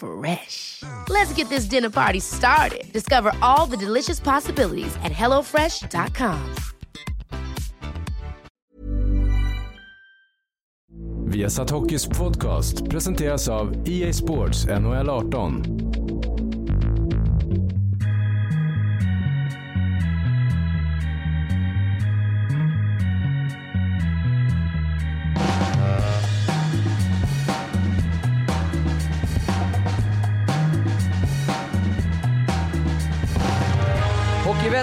[0.00, 0.82] Fresh.
[1.08, 2.92] Let's get this dinner party started.
[2.92, 6.54] Discover all the delicious possibilities at hellofresh.com.
[11.30, 15.89] Viasat Hockeys podcast presenteras av EA Sports NHL 18.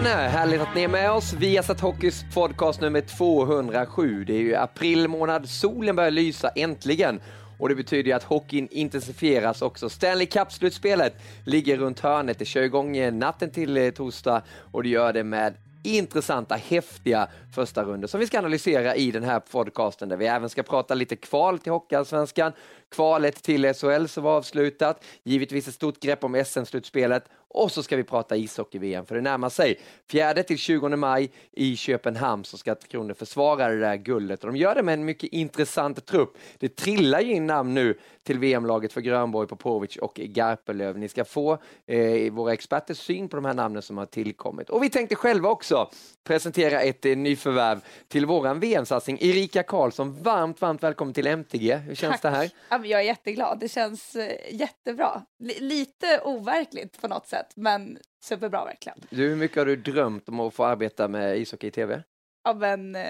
[0.04, 0.30] Vänner!
[0.30, 1.34] härligt att ni är med oss.
[1.34, 4.24] Vi har satt Hockeys podcast nummer 207.
[4.24, 7.20] Det är ju april månad, solen börjar lysa äntligen.
[7.60, 9.90] Och det betyder ju att hockeyn intensifieras också.
[9.90, 11.14] Stanley Cup-slutspelet
[11.46, 12.40] ligger runt hörnet.
[12.40, 15.54] Det kör igång eh, natten till eh, torsdag och det gör det med
[15.84, 20.50] intressanta, häftiga första runder som vi ska analysera i den här podcasten där vi även
[20.50, 22.52] ska prata lite kval till Hockeyallsvenskan,
[22.96, 27.96] kvalet till SHL som var avslutat, givetvis ett stort grepp om SM-slutspelet och så ska
[27.96, 29.80] vi prata ishockey-VM för det närmar sig.
[30.12, 34.52] 4 till 20 maj i Köpenhamn så ska Tre Kronor försvara det där guldet och
[34.52, 36.38] de gör det med en mycket intressant trupp.
[36.58, 40.98] Det trillar ju in namn nu till VM-laget för Grönborg, Popovic och Garpenlöv.
[40.98, 44.70] Ni ska få eh, våra experters syn på de här namnen som har tillkommit.
[44.70, 45.90] Och vi tänkte själva också
[46.24, 49.18] presentera ett eh, nyförvärv till våran VM-satsning.
[49.22, 51.76] Erika Karlsson, varmt, varmt välkommen till MTG.
[51.76, 52.50] Hur känns det här?
[52.70, 53.60] Ja, jag är jätteglad.
[53.60, 55.22] Det känns eh, jättebra.
[55.44, 58.98] L- lite overkligt på något sätt, men superbra verkligen.
[59.10, 62.04] Du, hur mycket har du drömt om att få arbeta med ishockey i TV?
[62.44, 63.02] Ja, men eh,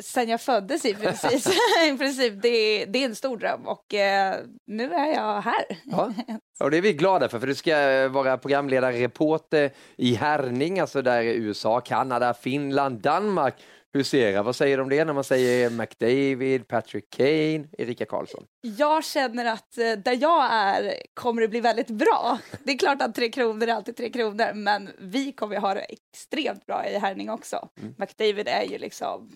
[0.00, 1.32] sen jag föddes i princip.
[1.94, 4.36] I princip det, är, det är en stor dröm och eh,
[4.66, 5.64] nu är jag här.
[5.84, 6.12] Ja.
[6.60, 10.80] Och det är vi glada för, för du ska eh, vara programledare, reporter i Härning,
[10.80, 13.54] alltså där är USA, Kanada, Finland, Danmark
[13.92, 14.42] huserar.
[14.42, 18.44] Vad säger du om det när man säger McDavid, Patrick Kane, Erika Karlsson?
[18.60, 22.38] Jag känner att eh, där jag är kommer det bli väldigt bra.
[22.64, 25.80] Det är klart att Tre Kronor är alltid Tre Kronor, men vi kommer ha det
[25.80, 27.68] extremt bra i Härning också.
[27.96, 29.30] McDavid är ju liksom,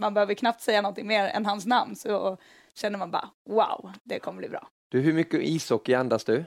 [0.00, 2.36] man behöver knappt säga någonting mer än hans namn så
[2.74, 4.68] känner man bara wow, det kommer bli bra.
[4.88, 6.44] Du, hur mycket ishockey andas du?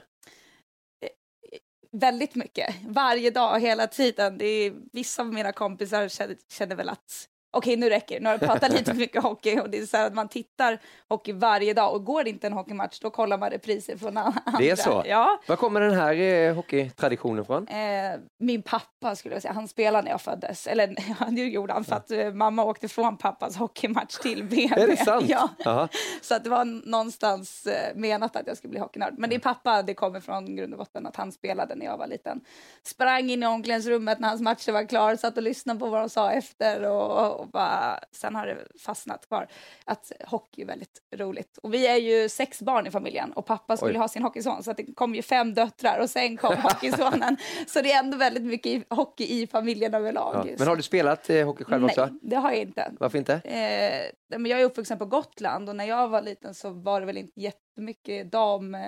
[1.92, 4.38] Väldigt mycket, varje dag, hela tiden.
[4.38, 8.20] Det är, vissa av mina kompisar känner, känner väl att okej, nu räcker det.
[8.20, 10.78] Nu har jag pratat lite för mycket hockey och det är så att man tittar
[11.08, 14.40] hockey varje dag och går det inte en hockeymatch då kollar man repriser från andra.
[14.58, 15.02] Det är så?
[15.06, 15.40] Ja.
[15.46, 17.68] Var kommer den här eh, hockeytraditionen från?
[17.68, 20.66] Eh, min pappa skulle jag säga, han spelade när jag föddes.
[20.66, 20.88] Eller
[21.20, 24.64] ja, det gjorde han för att eh, mamma åkte från pappas hockeymatch till BB.
[24.76, 25.26] Är det sant?
[25.28, 25.88] Ja.
[26.22, 29.14] Så att det var någonstans eh, menat att jag skulle bli hockeynörd.
[29.18, 31.98] Men det är pappa, det kommer från grund och botten att han spelade när jag
[31.98, 32.40] var liten.
[32.82, 36.08] Sprang in i omklädningsrummet när hans matcher var klar, satt och lyssnade på vad de
[36.08, 39.46] sa efter och, och bara, sen har det fastnat kvar
[39.84, 41.58] att hockey är väldigt roligt.
[41.62, 43.98] Och vi är ju sex barn i familjen och pappa skulle Oj.
[43.98, 47.36] ha sin hockeyson så det kom ju fem döttrar och sen kom hockeysonen.
[47.66, 50.46] så det är ändå väldigt mycket hockey i familjen överlag.
[50.48, 50.54] Ja.
[50.58, 52.08] Men har du spelat eh, hockey själv Nej, också?
[52.22, 52.92] det har jag inte.
[53.00, 53.34] Varför inte?
[53.34, 57.06] Eh, men jag är uppvuxen på Gotland och när jag var liten så var det
[57.06, 57.32] väl inte
[57.80, 58.74] jättemycket dam.
[58.74, 58.80] Eh,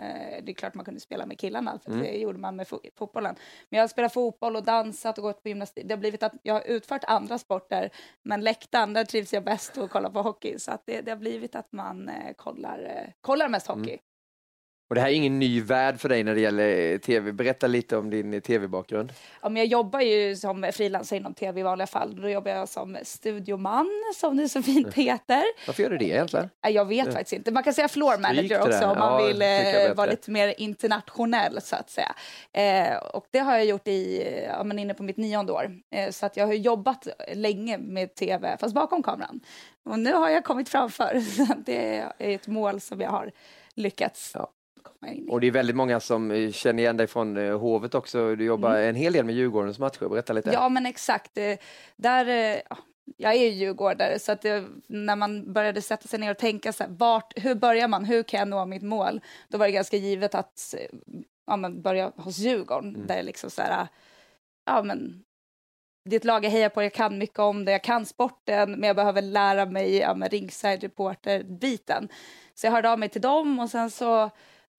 [0.42, 2.02] det är klart man kunde spela med killarna för Mm.
[2.02, 3.34] det gjorde man med fo- fotbollen.
[3.68, 5.84] Men jag har spelat fotboll och dansat och gått på gymnastik.
[5.88, 7.90] Det har blivit att jag har utfört andra sporter
[8.22, 10.58] men läktaren där trivs jag bäst att kolla på hockey.
[10.58, 13.82] Så att det, det har blivit att man eh, kollar, eh, kollar mest Mm.
[14.92, 17.32] Och det här är ingen ny värld för dig när det gäller tv.
[17.32, 19.12] Berätta lite om din tv-bakgrund.
[19.42, 22.16] Ja, men jag jobbar ju som frilansare inom tv i vanliga fall.
[22.22, 25.66] Då jobbar jag som studioman, som det så fint heter.
[25.66, 26.50] Varför gör du det egentligen?
[26.60, 27.50] Jag vet faktiskt inte.
[27.50, 31.60] Man kan säga floor manager också om man Ja, vill eh, vara lite mer internationell
[31.62, 32.14] så att säga.
[32.52, 35.72] Eh, och det har jag gjort i, ja, men inne på mitt nionde år.
[35.90, 39.40] Eh, så att jag har jobbat länge med tv, fast bakom kameran.
[39.84, 41.22] Och nu har jag kommit framför.
[41.64, 43.30] Det är ett mål som jag har
[43.74, 44.52] lyckats Ja.
[44.82, 45.30] Komma in i.
[45.30, 48.36] Och det är väldigt många som eh, känner igen dig från eh, Hovet också.
[48.36, 50.08] Du jobbar en hel del med Djurgårdens matcher.
[50.08, 50.50] Berätta lite.
[50.50, 50.62] Mm.
[50.62, 51.38] Ja, men exakt.
[51.38, 51.56] Eh,
[51.96, 52.26] Där,
[52.70, 52.76] ja,
[53.16, 56.72] jag är ju djurgårdare, så att det, när man började sätta sig ner och tänka
[56.72, 59.20] så här, vart, hur börjar man, hur kan jag nå mitt mål?
[59.48, 60.74] Då var det ganska givet att
[61.46, 63.06] ja, men börja hos Djurgården, mm.
[63.06, 63.88] där det liksom så här,
[64.66, 65.24] ja men
[66.04, 68.70] det är ett lag jag hejar på, jag kan mycket om det, jag kan sporten,
[68.70, 72.08] men jag behöver lära mig ja, ringside reporter-biten.
[72.54, 74.30] Så jag hörde av mig till dem och sen så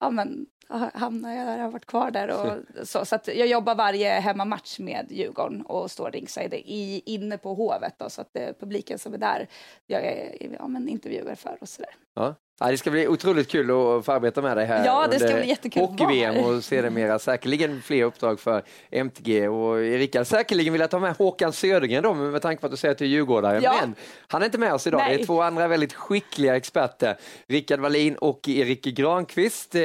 [0.04, 0.46] ja, men,
[0.94, 2.28] hamnade jag där, jag har varit kvar där.
[2.30, 7.54] Och så så jag jobbar varje hemmamatch med Djurgården och står ringside i, inne på
[7.54, 9.48] Hovet, då, så att det är publiken som är där
[9.88, 11.96] jag är ja, men, intervjuer för och sådär.
[12.14, 12.36] Ja.
[12.60, 15.34] Ja, det ska bli otroligt kul att få arbeta med dig här ja, det ska
[15.34, 20.26] bli jättekul hockey-VM och sedermera säkerligen fler uppdrag för MTG och Erika.
[20.26, 22.98] Säkerligen vill jag ta med Håkan Södergren då med tanke på att du säger att
[22.98, 23.60] du är djurgårdare.
[23.64, 23.76] Ja.
[23.82, 23.96] Men
[24.28, 25.02] han är inte med oss idag.
[25.02, 25.18] Nej.
[25.18, 27.18] Det är två andra väldigt skickliga experter.
[27.48, 29.76] Rickard Wallin och Erik Granqvist.
[29.76, 29.82] Eh,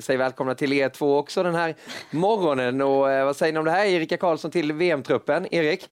[0.00, 1.74] säg välkomna till er två också den här
[2.10, 2.80] morgonen.
[2.80, 3.86] Och eh, vad säger ni om det här?
[3.86, 5.54] Erika Karlsson till VM-truppen.
[5.54, 5.86] Erik?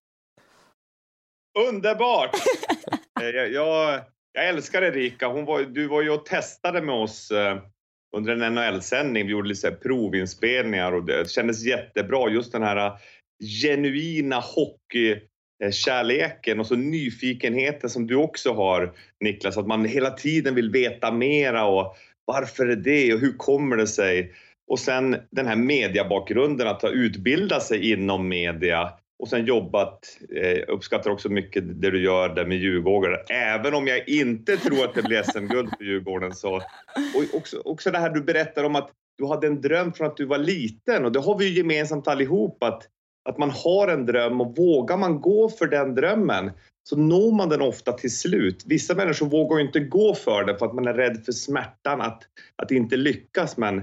[1.69, 2.31] Underbart!
[3.21, 4.01] Eh, jag, jag
[4.37, 5.29] jag älskar Erika.
[5.29, 7.59] Hon var, du var ju och testade med oss eh,
[8.17, 9.27] under en NHL-sändning.
[9.27, 12.31] Vi gjorde lite provinspelningar och det kändes jättebra.
[12.31, 12.93] Just den här eh,
[13.63, 19.57] genuina hockeykärleken och så nyfikenheten som du också har Niklas.
[19.57, 23.87] Att man hela tiden vill veta mera och varför är det och hur kommer det
[23.87, 24.33] sig?
[24.71, 30.63] Och sen den här mediabakgrunden, att ha utbildat sig inom media och sen jobbat, eh,
[30.69, 33.19] uppskattar också mycket det du gör där med Djurgården.
[33.29, 36.57] Även om jag inte tror att det blir SM-guld för Djurgården så...
[36.57, 40.17] Och också, också det här du berättar om att du hade en dröm från att
[40.17, 42.83] du var liten och det har vi ju gemensamt allihop att,
[43.29, 46.51] att man har en dröm och vågar man gå för den drömmen
[46.89, 48.65] så når man den ofta till slut.
[48.67, 52.23] Vissa människor vågar inte gå för det för att man är rädd för smärtan att,
[52.57, 53.83] att inte lyckas men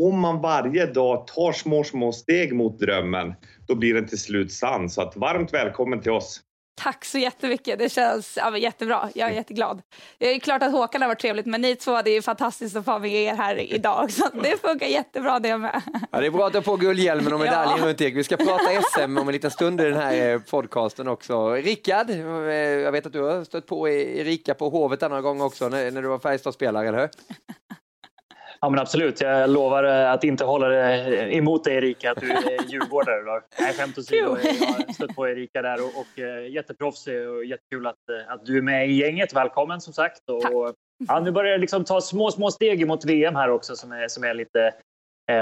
[0.00, 3.34] om man varje dag tar små, små steg mot drömmen,
[3.66, 4.90] då blir den till slut sann.
[4.90, 6.40] Så att varmt välkommen till oss.
[6.82, 7.78] Tack så jättemycket.
[7.78, 9.08] Det känns ja, jättebra.
[9.14, 9.82] Jag är jätteglad.
[10.18, 12.84] Det är klart att Håkan har varit trevligt, men ni två, det är fantastiskt att
[12.84, 14.12] få med er här idag.
[14.12, 15.82] Så det funkar jättebra det med.
[16.12, 17.86] Ja, det är bra att du har på guldhjälmen och medaljen ja.
[17.86, 21.54] runt Vi ska prata SM om en liten stund i den här eh, podcasten också.
[21.54, 22.16] Rickard, eh,
[22.54, 26.02] jag vet att du har stött på Erika på Hovet några gånger också när, när
[26.02, 27.08] du var Färjestadspelare, eller hur?
[28.62, 32.30] Ja men absolut, jag lovar eh, att inte hålla det emot dig Erika att du
[32.30, 33.22] är djurgårdare.
[33.22, 33.40] Då.
[33.60, 37.86] Nej, skämt åsido, jag har stött på Erika där och, och eh, jätteproffsig och jättekul
[37.86, 39.34] att, eh, att du är med i gänget.
[39.34, 40.28] Välkommen som sagt.
[40.28, 40.74] Och,
[41.08, 44.08] ja, nu börjar jag liksom ta små, små steg mot VM här också som är,
[44.08, 44.74] som är lite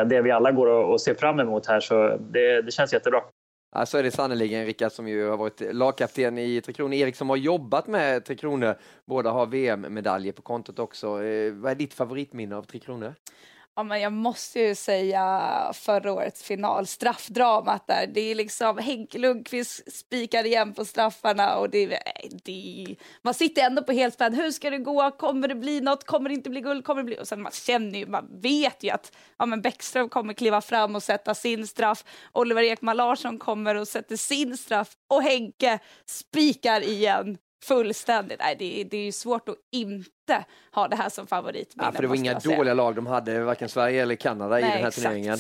[0.07, 3.21] det vi alla går och, och ser fram emot här så det, det känns jättebra.
[3.71, 6.95] Ja, så är det sannerligen Rickard som ju har varit lagkapten i Tre Kronor.
[6.95, 8.79] Erik som har jobbat med Tre Kronor.
[9.05, 11.07] Båda har VM-medaljer på kontot också.
[11.25, 13.15] Eh, vad är ditt favoritminne av Tre Kronor?
[13.79, 18.07] Ja, men jag måste ju säga förra årets final, straffdramat där.
[18.07, 21.99] Det är liksom Henke Lundqvist spikar igen på straffarna och det,
[22.45, 24.35] det, man sitter ändå på helspänn.
[24.35, 25.11] Hur ska det gå?
[25.11, 26.05] Kommer det bli något?
[26.05, 26.85] Kommer det inte bli guld?
[26.85, 27.19] Kommer det bli?
[27.21, 30.97] Och sen man känner ju, man vet ju att ja, men Bäckström kommer kliva fram
[30.97, 32.05] och sätta sin straff.
[32.33, 38.39] Oliver Ekman Larsson kommer och sätter sin straff och Henke spikar igen fullständigt.
[38.41, 41.75] Nej, det, det är ju svårt att inte ha det här som favorit.
[41.77, 44.63] Ja, för det var inga dåliga lag de hade, varken Sverige eller Kanada Nej, i
[44.63, 44.97] den här exakt.
[44.97, 45.39] turneringen.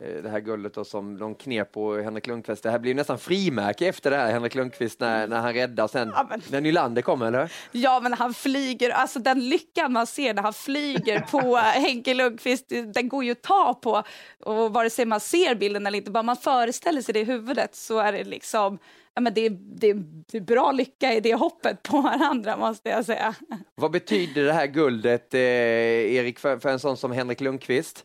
[0.00, 2.62] Eh, det här guldet då som de knep på Henrik Lundqvist.
[2.62, 6.12] Det här blir nästan frimärke efter det här, Henrik Lundqvist, när, när han räddar sen,
[6.14, 6.42] ja, men...
[6.50, 7.52] när Nylander kommer, eller?
[7.72, 12.72] Ja, men han flyger, alltså den lyckan man ser när han flyger på Henke Lundqvist,
[12.94, 14.02] den går ju att ta på.
[14.44, 17.74] Och vare sig man ser bilden eller inte, bara man föreställer sig det i huvudet
[17.74, 18.78] så är det liksom
[19.14, 19.92] ja, men det, det,
[20.32, 23.34] det är bra lycka i det hoppet på varandra måste jag säga.
[23.74, 28.04] Vad betyder det här guldet, eh, Erik, för, för en sån som Henrik Lundqvist?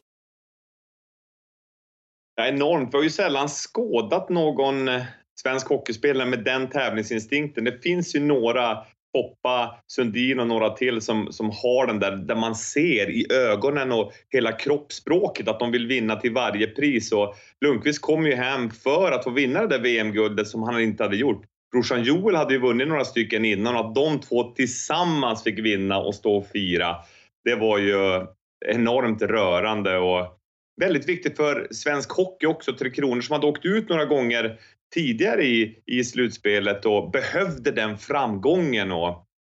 [2.36, 2.94] Ja, enormt.
[2.94, 5.04] Vi har ju sällan skådat någon eh,
[5.42, 7.64] svensk hockeyspelare med den tävlingsinstinkten.
[7.64, 12.36] Det finns ju några Poppa, Sundin och några till som, som har den där, där
[12.36, 17.12] man ser i ögonen och hela kroppsspråket att de vill vinna till varje pris.
[17.12, 17.36] Och
[17.66, 21.18] Lundqvist kom ju hem för att få vinna det där VM-guldet som han inte hade
[21.18, 21.46] gjort.
[21.72, 26.00] Brorsan Joel hade ju vunnit några stycken innan och att de två tillsammans fick vinna
[26.00, 26.96] och stå och fira,
[27.44, 28.26] det var ju
[28.66, 30.40] enormt rörande och
[30.82, 32.74] väldigt viktigt för svensk hockey också.
[32.74, 34.60] Tre Kronor som hade åkt ut några gånger
[34.94, 38.92] tidigare i, i slutspelet och behövde den framgången.
[38.92, 39.10] Och,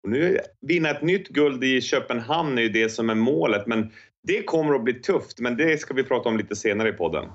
[0.05, 3.93] och nu vinna ett nytt guld i Köpenhamn är ju det som är målet, men
[4.23, 5.41] det kommer att bli tufft.
[5.41, 7.29] Men det ska vi prata om lite senare i podden.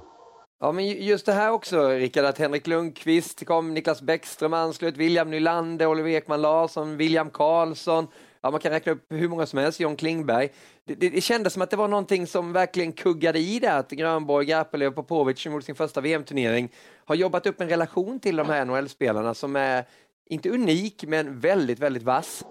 [0.60, 5.32] Ja, men just det här också, Rickard, att Henrik Lundqvist kom, Niklas Bäckström anslöt, William
[5.32, 8.08] Nylander, Oliver Ekman Larsson, William Karlsson,
[8.42, 10.50] ja, man kan räkna upp hur många som helst, John Klingberg.
[10.86, 13.92] Det, det, det kändes som att det var någonting som verkligen kuggade i det, att
[13.92, 16.70] Grönborg, Garpenlöv, och Popovic som gjorde sin första VM-turnering
[17.06, 19.86] har jobbat upp en relation till de här NHL-spelarna som är
[20.30, 22.44] inte unik, men väldigt, väldigt vass.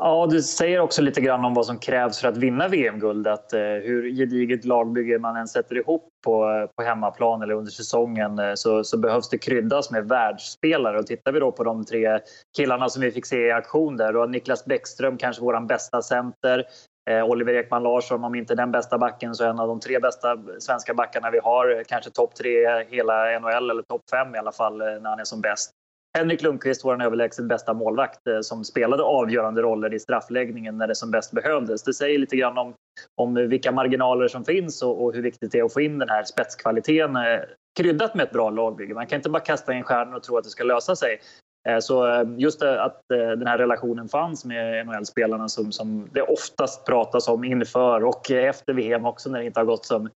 [0.00, 3.26] Ja, det säger också lite grann om vad som krävs för att vinna VM-guld.
[3.26, 8.38] Att eh, hur gediget lagbygge man än sätter ihop på, på hemmaplan eller under säsongen
[8.38, 10.98] eh, så, så, behövs det kryddas med världsspelare.
[10.98, 12.20] Och tittar vi då på de tre
[12.56, 16.64] killarna som vi fick se i aktion där, då Niklas Bäckström, kanske vår bästa center.
[17.10, 20.36] Eh, Oliver Ekman Larsson, om inte den bästa backen så en av de tre bästa
[20.58, 21.76] svenska backarna vi har.
[21.76, 25.24] Eh, kanske topp tre hela NHL eller topp fem i alla fall när han är
[25.24, 25.70] som bäst.
[26.18, 30.86] Henrik Lundqvist vår överlägsen överlägset bästa målvakt eh, som spelade avgörande roller i straffläggningen när
[30.86, 31.82] det som bäst behövdes.
[31.82, 32.74] Det säger lite grann om,
[33.14, 36.08] om vilka marginaler som finns och, och hur viktigt det är att få in den
[36.08, 37.40] här spetskvaliteten eh,
[37.78, 38.94] kryddat med ett bra lagbygge.
[38.94, 41.20] Man kan inte bara kasta in stjärnor och tro att det ska lösa sig.
[41.68, 47.28] Eh, så just att den här relationen fanns med NHL-spelarna som, som det oftast pratas
[47.28, 50.08] om inför och efter VM också när det inte har gått som,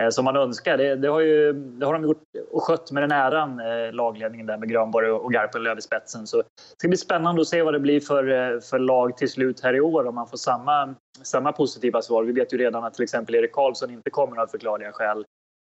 [0.00, 0.76] Eh, som man önskar.
[0.76, 4.46] Det, det, har ju, det har de gjort och skött med den äran, eh, lagledningen
[4.46, 6.26] där med Grönborg och Garpenlöv i spetsen.
[6.26, 6.44] Så det
[6.78, 9.74] ska bli spännande att se vad det blir för, eh, för lag till slut här
[9.74, 12.24] i år om man får samma, samma positiva svar.
[12.24, 15.24] Vi vet ju redan att till exempel Erik Karlsson inte kommer av förklarliga skäl.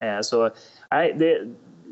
[0.05, 0.51] Eh, så
[0.91, 1.43] nej, det,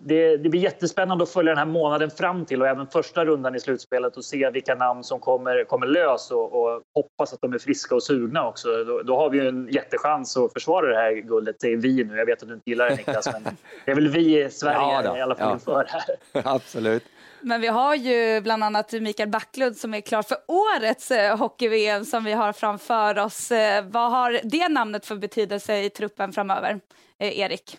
[0.05, 3.55] det, det, blir jättespännande att följa den här månaden fram till och även första rundan
[3.55, 7.53] i slutspelet och se vilka namn som kommer, kommer lös och, och hoppas att de
[7.53, 8.85] är friska och sugna också.
[8.85, 11.57] Då, då har vi en jättechans att försvara det här guldet.
[11.61, 12.17] Det är vi nu.
[12.17, 15.03] Jag vet att du inte gillar det Niklas, men det är väl vi i Sverige
[15.05, 15.53] ja, i alla fall ja.
[15.53, 16.03] inför här.
[16.55, 17.05] Absolut.
[17.41, 22.05] Men vi har ju bland annat Mikael Backlund som är klar för årets eh, hockey-VM
[22.05, 23.53] som vi har framför oss.
[23.53, 26.81] Eh, vad har det namnet för betydelse i truppen framöver,
[27.19, 27.79] eh, Erik?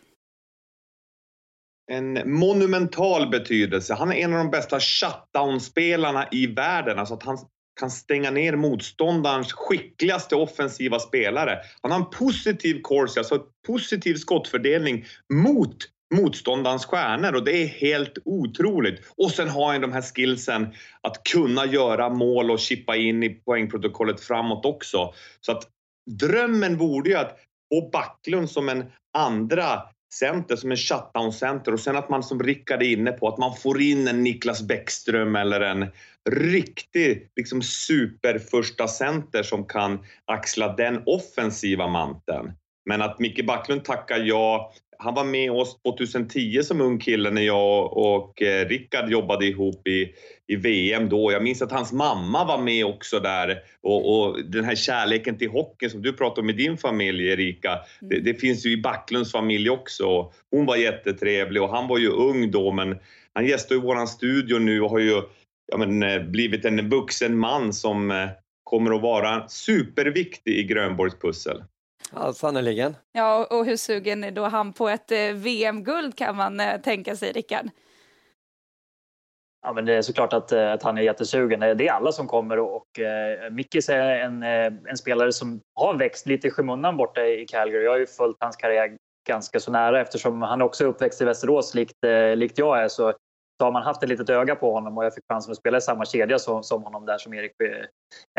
[1.92, 3.94] En monumental betydelse.
[3.94, 7.00] Han är en av de bästa shutdown-spelarna i världen.
[7.00, 7.38] Alltså att han
[7.80, 11.60] kan stänga ner motståndarens skickligaste offensiva spelare.
[11.82, 15.75] Han har en positiv course, alltså positiv skottfördelning mot
[16.16, 19.02] motståndarens stjärnor och det är helt otroligt.
[19.18, 20.68] Och sen har han de här skillsen
[21.02, 25.13] att kunna göra mål och chippa in i poängprotokollet framåt också.
[25.42, 25.68] Så att
[26.12, 27.40] drömmen vore ju att
[27.74, 28.86] få Backlund som en
[29.18, 29.82] andra
[30.20, 33.55] center som en shutdown-center och sen att man som Rickard är inne på att man
[33.55, 35.86] får in en Niklas Bäckström eller en
[36.29, 42.51] riktig liksom super första center som kan axla den offensiva manteln.
[42.86, 44.74] Men att Micke Backlund tackar ja.
[44.98, 49.88] Han var med oss 2010 som ung kille när jag och eh, Rickard jobbade ihop
[49.88, 50.13] i,
[50.48, 51.32] i VM då.
[51.32, 55.50] Jag minns att hans mamma var med också där och, och den här kärleken till
[55.50, 57.86] hockeyn som du pratar om i din familj Erika, mm.
[58.02, 60.32] det, det, finns ju i Backlunds familj också.
[60.52, 62.98] Hon var jättetrevlig och han var ju ung då men
[63.34, 65.22] han gästar ju våran studio nu och har ju
[65.72, 68.30] ja, men, eh, blivit en vuxen man som eh,
[68.63, 71.63] kommer att vara superviktig i Grönborgs pussel.
[72.12, 72.95] Ja, sannerligen.
[73.12, 77.15] Ja, och hur sugen är då han på ett eh, VM-guld kan man eh, tänka
[77.15, 77.69] sig, Rickard?
[79.62, 81.60] Ja, men det är såklart att, eh, att han är jättesugen.
[81.60, 85.95] Det är alla som kommer och, och eh, Mickis är en, en spelare som har
[85.98, 87.83] växt lite i skymundan borta i Calgary.
[87.83, 91.25] Jag har ju följt hans karriär ganska så nära eftersom han också är uppväxt i
[91.25, 91.98] Västerås likt,
[92.36, 92.88] likt jag är.
[92.88, 93.13] Så,
[93.57, 95.77] så har man haft ett litet öga på honom och jag fick chansen att spela
[95.77, 97.51] i samma kedja som, som honom där som Erik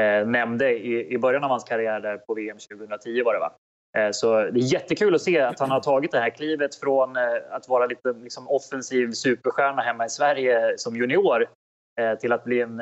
[0.00, 3.52] eh, nämnde i, i början av hans karriär där på VM 2010 var det va?
[3.98, 7.16] Eh, så det är jättekul att se att han har tagit det här klivet från
[7.16, 11.46] eh, att vara lite liksom offensiv superstjärna hemma i Sverige som junior
[12.20, 12.80] till att bli en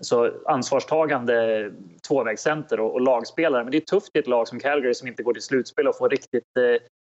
[0.00, 1.70] så ansvarstagande
[2.08, 3.64] tvåvägscenter och, lagspelare.
[3.64, 5.96] Men det är tufft i ett lag som Calgary som inte går till slutspel och
[5.96, 6.44] får riktigt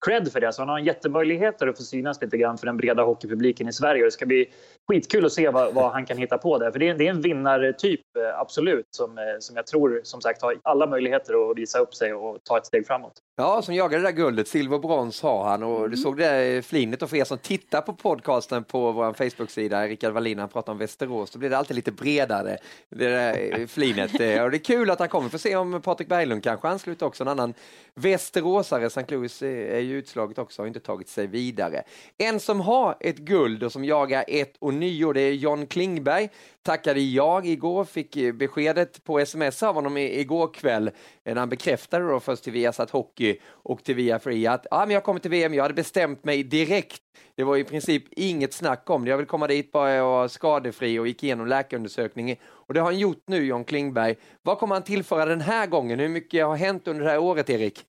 [0.05, 0.53] cred för det.
[0.53, 4.01] Så han har jättemöjligheter att få synas lite grann för den breda hockeypubliken i Sverige.
[4.01, 4.49] Och det ska bli
[4.91, 6.71] skitkul att se vad, vad han kan hitta på där.
[6.71, 8.01] För det är, det är en vinnartyp,
[8.37, 12.37] absolut, som, som jag tror som sagt har alla möjligheter att visa upp sig och
[12.43, 13.13] ta ett steg framåt.
[13.35, 14.47] Ja, som jagar det där guldet.
[14.47, 15.91] Silver och brons har han och mm.
[15.91, 19.87] du såg det där flinet och för er som tittar på podcasten på vår Facebook-sida,
[19.87, 22.57] Rickard Wallin, han pratar om Västerås, så blir det alltid lite bredare,
[22.89, 24.19] det där eh, flinet.
[24.19, 25.29] Eh, och det är kul att han kommer.
[25.29, 27.53] Får se om Patrik Berglund kanske ansluter också, en annan
[27.95, 28.85] västeråsare.
[28.85, 29.05] St.
[29.07, 31.83] Louis eh, är ju utslaget också, har inte tagit sig vidare.
[32.17, 36.29] En som har ett guld och som jagar ett och nio, det är John Klingberg.
[36.61, 40.91] Tackade jag igår, fick beskedet på sms av honom igår kväll
[41.23, 44.93] när han bekräftade då först till Viasat Hockey och till Via Free att ah, men
[44.93, 47.01] jag kommer till VM, jag hade bestämt mig direkt.
[47.35, 49.09] Det var i princip inget snack om det.
[49.09, 52.37] Jag vill komma dit bara jag var skadefri och gick igenom läkarundersökningen.
[52.43, 54.15] Och det har han gjort nu, John Klingberg.
[54.41, 55.99] Vad kommer han tillföra den här gången?
[55.99, 57.81] Hur mycket har hänt under det här året, Erik?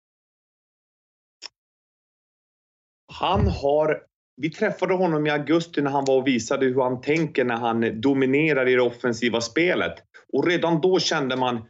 [3.12, 4.02] Han har
[4.36, 8.00] vi träffade honom i augusti när han var och visade hur han tänker när han
[8.00, 9.94] dominerar i det offensiva spelet.
[10.32, 11.68] Och redan då kände man,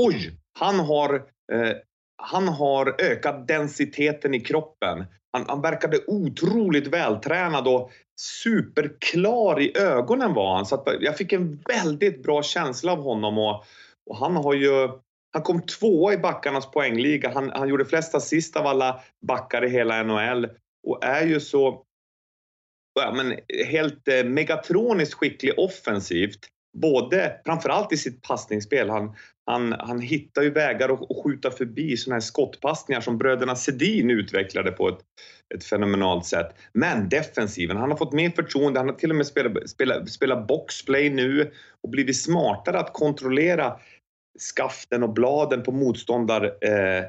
[0.00, 1.14] oj, han har,
[1.52, 1.76] eh,
[2.22, 5.04] han har ökat densiteten i kroppen.
[5.32, 10.66] Han, han verkade otroligt vältränad och superklar i ögonen var han.
[10.66, 13.64] Så att jag fick en väldigt bra känsla av honom och,
[14.06, 14.88] och han har ju
[15.32, 17.30] han kom tvåa i backarnas poängliga.
[17.34, 20.48] Han, han gjorde flest assist av alla backar i hela NHL
[20.86, 21.84] och är ju så
[23.00, 26.38] ja, men helt eh, megatroniskt skicklig offensivt.
[26.78, 28.90] Både, framförallt i sitt passningsspel.
[28.90, 33.56] Han, han, han hittar ju vägar att, att skjuta förbi sådana här skottpassningar som bröderna
[33.56, 34.98] Sedin utvecklade på ett,
[35.54, 36.56] ett fenomenalt sätt.
[36.72, 38.80] Men defensiven, han har fått mer förtroende.
[38.80, 43.76] Han har till och med spelat, spelat, spelat boxplay nu och blivit smartare att kontrollera
[44.54, 47.04] skaften och bladen på motståndar eh,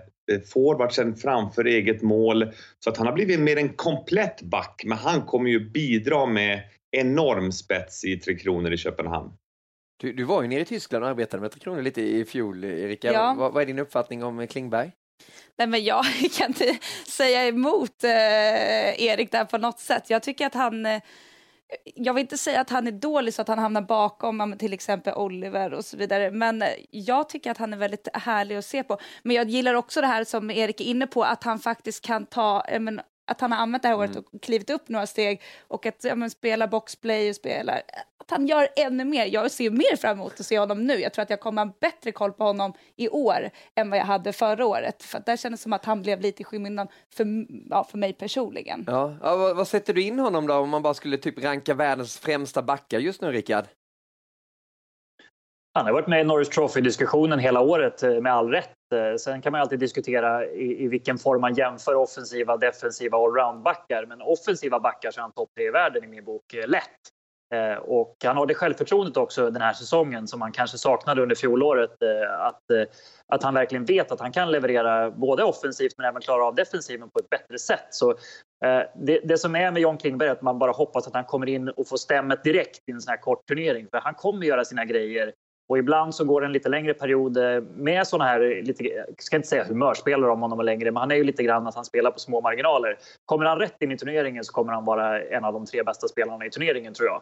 [0.53, 2.51] forwardsen framför eget mål.
[2.79, 6.61] Så att han har blivit mer en komplett back, men han kommer ju bidra med
[6.91, 9.31] enorm spets i Tre Kronor i Köpenhamn.
[10.03, 12.63] Du, du var ju nere i Tyskland och arbetade med Tre Kronor lite i fjol,
[12.63, 13.13] Erika.
[13.13, 13.35] Ja.
[13.37, 14.91] Vad, vad är din uppfattning om Klingberg?
[15.57, 16.05] Nej, men jag
[16.37, 20.09] kan inte säga emot eh, Erik där på något sätt.
[20.09, 20.85] Jag tycker att han...
[20.85, 21.01] Eh,
[21.95, 25.13] jag vill inte säga att han är dålig så att han hamnar bakom till exempel
[25.13, 26.31] Oliver och så vidare.
[26.31, 28.97] Men eh, jag tycker att han är väldigt härlig att se på.
[29.23, 32.25] Men jag gillar också det här som Erik är inne på, att han faktiskt kan
[32.25, 35.85] ta, men, att han har använt det här året och klivit upp några steg och
[35.85, 37.73] att ja, men, spela boxplay och spela,
[38.17, 39.25] att han gör ännu mer.
[39.25, 40.99] Jag ser mer fram emot att se honom nu.
[40.99, 44.05] Jag tror att jag kommer ha bättre koll på honom i år än vad jag
[44.05, 45.03] hade förra året.
[45.03, 47.25] För där kändes det som att han blev lite i skymundan för,
[47.69, 48.83] ja, för mig personligen.
[48.87, 51.73] Ja, ja vad, vad sätter du in honom då om man bara skulle typ ranka
[51.73, 53.65] världens främsta backar just nu, Rickard?
[55.75, 58.69] Han har varit med i Norris Trophy-diskussionen hela året eh, med all rätt.
[58.93, 64.07] Eh, sen kan man alltid diskutera i, i vilken form man jämför offensiva, defensiva och.
[64.07, 66.89] Men offensiva backar så är han topp tre i världen i min bok eh, lätt.
[67.81, 72.03] Och han har det självförtroendet också den här säsongen som han kanske saknade under fjolåret.
[72.39, 72.61] Att,
[73.27, 77.09] att han verkligen vet att han kan leverera både offensivt men även klara av defensiven
[77.09, 77.87] på ett bättre sätt.
[77.89, 78.15] Så
[78.95, 81.49] det, det som är med John Klingberg är att man bara hoppas att han kommer
[81.49, 83.87] in och får stämmet direkt i en sån här kort turnering.
[83.91, 85.33] För han kommer göra sina grejer
[85.69, 89.05] och ibland så går det en lite längre period eh, med såna här, lite, jag
[89.17, 91.85] ska inte säga humörspelare om honom längre, men han är ju lite grann att han
[91.85, 92.97] spelar på små marginaler.
[93.25, 96.07] Kommer han rätt in i turneringen så kommer han vara en av de tre bästa
[96.07, 97.21] spelarna i turneringen tror jag.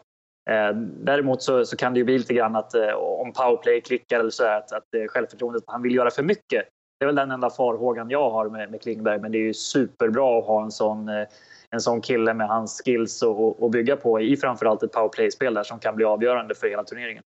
[0.50, 4.20] Eh, däremot så, så kan det ju bli lite grann att eh, om powerplay klickar
[4.20, 6.66] eller så att, att eh, självförtroendet, han vill göra för mycket.
[7.00, 9.54] Det är väl den enda farhågan jag har med, med Klingberg, men det är ju
[9.54, 11.28] superbra att ha en sån, eh,
[11.70, 15.64] en sån kille med hans skills att att bygga på i framförallt ett powerplay-spel där
[15.64, 17.24] som kan bli avgörande för hela turneringen.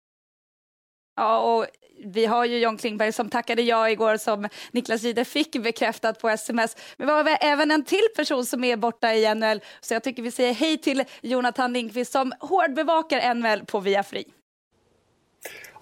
[1.15, 1.65] Ja, och
[2.05, 6.29] vi har ju John Klingberg som tackade jag igår som Niklas Jihde fick bekräftat på
[6.29, 6.75] sms.
[6.97, 9.61] Men vi har även en till person som är borta i NHL.
[9.81, 14.03] Så jag tycker vi säger hej till Jonathan Lindqvist som hårdbevakar NHL på Via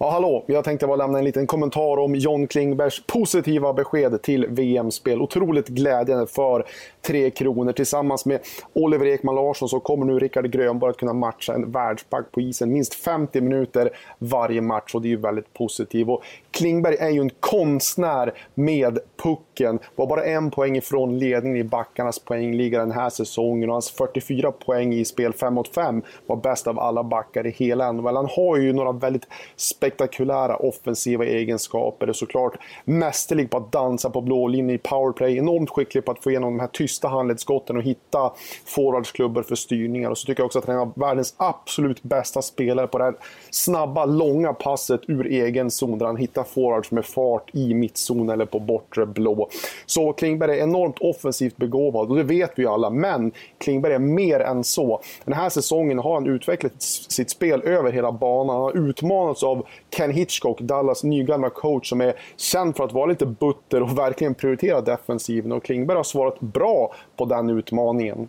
[0.00, 0.44] Ja, hallå!
[0.46, 5.22] Jag tänkte bara lämna en liten kommentar om John Klingbergs positiva besked till VM-spel.
[5.22, 6.64] Otroligt glädjande för
[7.02, 7.72] Tre Kronor.
[7.72, 8.40] Tillsammans med
[8.72, 12.72] Oliver Ekman Larsson så kommer nu Rickard Grönborg att kunna matcha en världsback på isen
[12.72, 16.08] minst 50 minuter varje match och det är ju väldigt positivt.
[16.08, 19.78] Och Klingberg är ju en konstnär med pucken.
[19.96, 24.52] Var bara en poäng ifrån ledningen i backarnas poängliga den här säsongen och hans 44
[24.52, 28.16] poäng i spel 5 mot 5 var bäst av alla backar i hela NHL.
[28.16, 32.06] Han har ju några väldigt spektakulära offensiva egenskaper.
[32.06, 35.38] Är såklart mästerlig på att dansa på blå linje i powerplay.
[35.38, 38.32] Enormt skicklig på att få igenom de här tysta handledsskotten och hitta
[38.64, 40.10] forwardsklubbor för styrningar.
[40.10, 42.98] Och så tycker jag också att han är en av världens absolut bästa spelare på
[42.98, 43.14] det här
[43.50, 48.46] snabba, långa passet ur egen zon där han hittar forwards med fart i mittzon eller
[48.46, 49.48] på bortre blå.
[49.86, 52.90] Så Klingberg är enormt offensivt begåvad och det vet vi ju alla.
[52.90, 55.00] Men Klingberg är mer än så.
[55.24, 58.56] Den här säsongen har han utvecklat sitt spel över hela banan.
[58.56, 63.06] Han har utmanats av Ken Hitchcock, Dallas nygamla coach som är känd för att vara
[63.06, 65.52] lite butter och verkligen prioritera defensiven.
[65.52, 68.28] Och Klingberg har svarat bra på den utmaningen.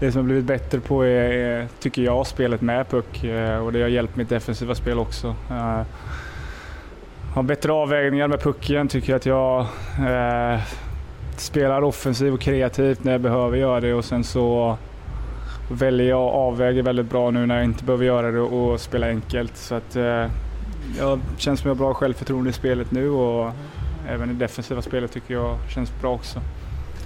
[0.00, 3.82] Det som har blivit bättre på är, tycker jag, spelet med puck eh, och det
[3.82, 5.26] har hjälpt mitt defensiva spel också.
[5.50, 5.80] Eh,
[7.34, 9.60] har bättre avvägningar med pucken, tycker att jag
[10.08, 10.60] eh,
[11.36, 14.76] spelar offensivt och kreativt när jag behöver göra det och sen så
[15.70, 19.08] väljer jag och avväger väldigt bra nu när jag inte behöver göra det och spela
[19.08, 19.56] enkelt.
[19.56, 20.26] Så att, eh,
[20.98, 23.52] jag känns som jag har bra självförtroende i spelet nu och
[24.08, 26.40] även i defensiva spelet tycker jag känns bra också.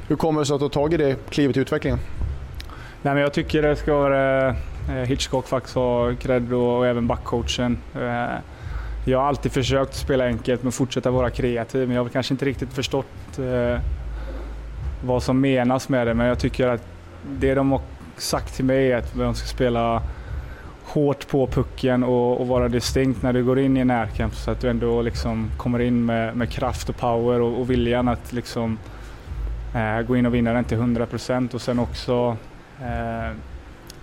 [0.09, 1.99] Hur kommer det sig att du har tagit det klivet i utvecklingen?
[3.03, 4.55] Nej, men jag tycker det ska vara eh,
[5.07, 7.79] Hitchcock faktiskt ha cred och, och även backcoachen.
[7.95, 8.35] Eh,
[9.05, 11.89] jag har alltid försökt spela enkelt men fortsätta vara kreativ.
[11.89, 13.81] Men jag har kanske inte riktigt förstått eh,
[15.05, 16.15] vad som menas med det.
[16.15, 16.87] Men jag tycker att
[17.31, 17.81] det de har
[18.17, 20.03] sagt till mig är att de ska spela
[20.85, 24.61] hårt på pucken och, och vara distinkt när du går in i närkamp så att
[24.61, 28.79] du ändå liksom kommer in med, med kraft och power och, och viljan att liksom,
[29.75, 32.37] eh, gå in och vinna den till 100% och sen också
[32.81, 33.37] eh,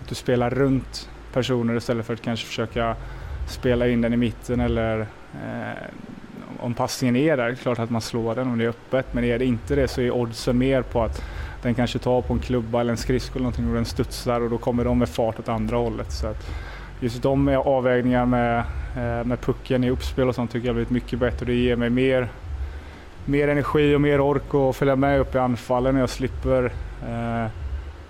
[0.09, 2.95] du spelar runt personer istället för att kanske försöka
[3.51, 4.99] spela in den i mitten eller
[5.33, 5.87] eh,
[6.59, 9.13] om passningen är där, klart att man slår den om det är öppet.
[9.13, 11.23] Men är det inte det så är oddsen mer på att
[11.61, 14.49] den kanske tar på en klubba eller en skridsko eller någonting och den studsar och
[14.49, 16.11] då kommer de med fart åt andra hållet.
[16.11, 16.49] Så att
[16.99, 18.57] just de avvägningar med,
[18.97, 21.45] eh, med pucken i uppspel och sånt tycker jag har blivit mycket bättre.
[21.45, 22.29] Det ger mig mer,
[23.25, 26.71] mer energi och mer ork att följa med upp i anfallen när jag slipper
[27.09, 27.47] eh,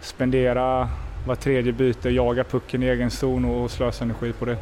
[0.02, 0.90] spendera
[1.28, 4.58] var tredje byte, jaga pucken i egen zon och slösa energi på det.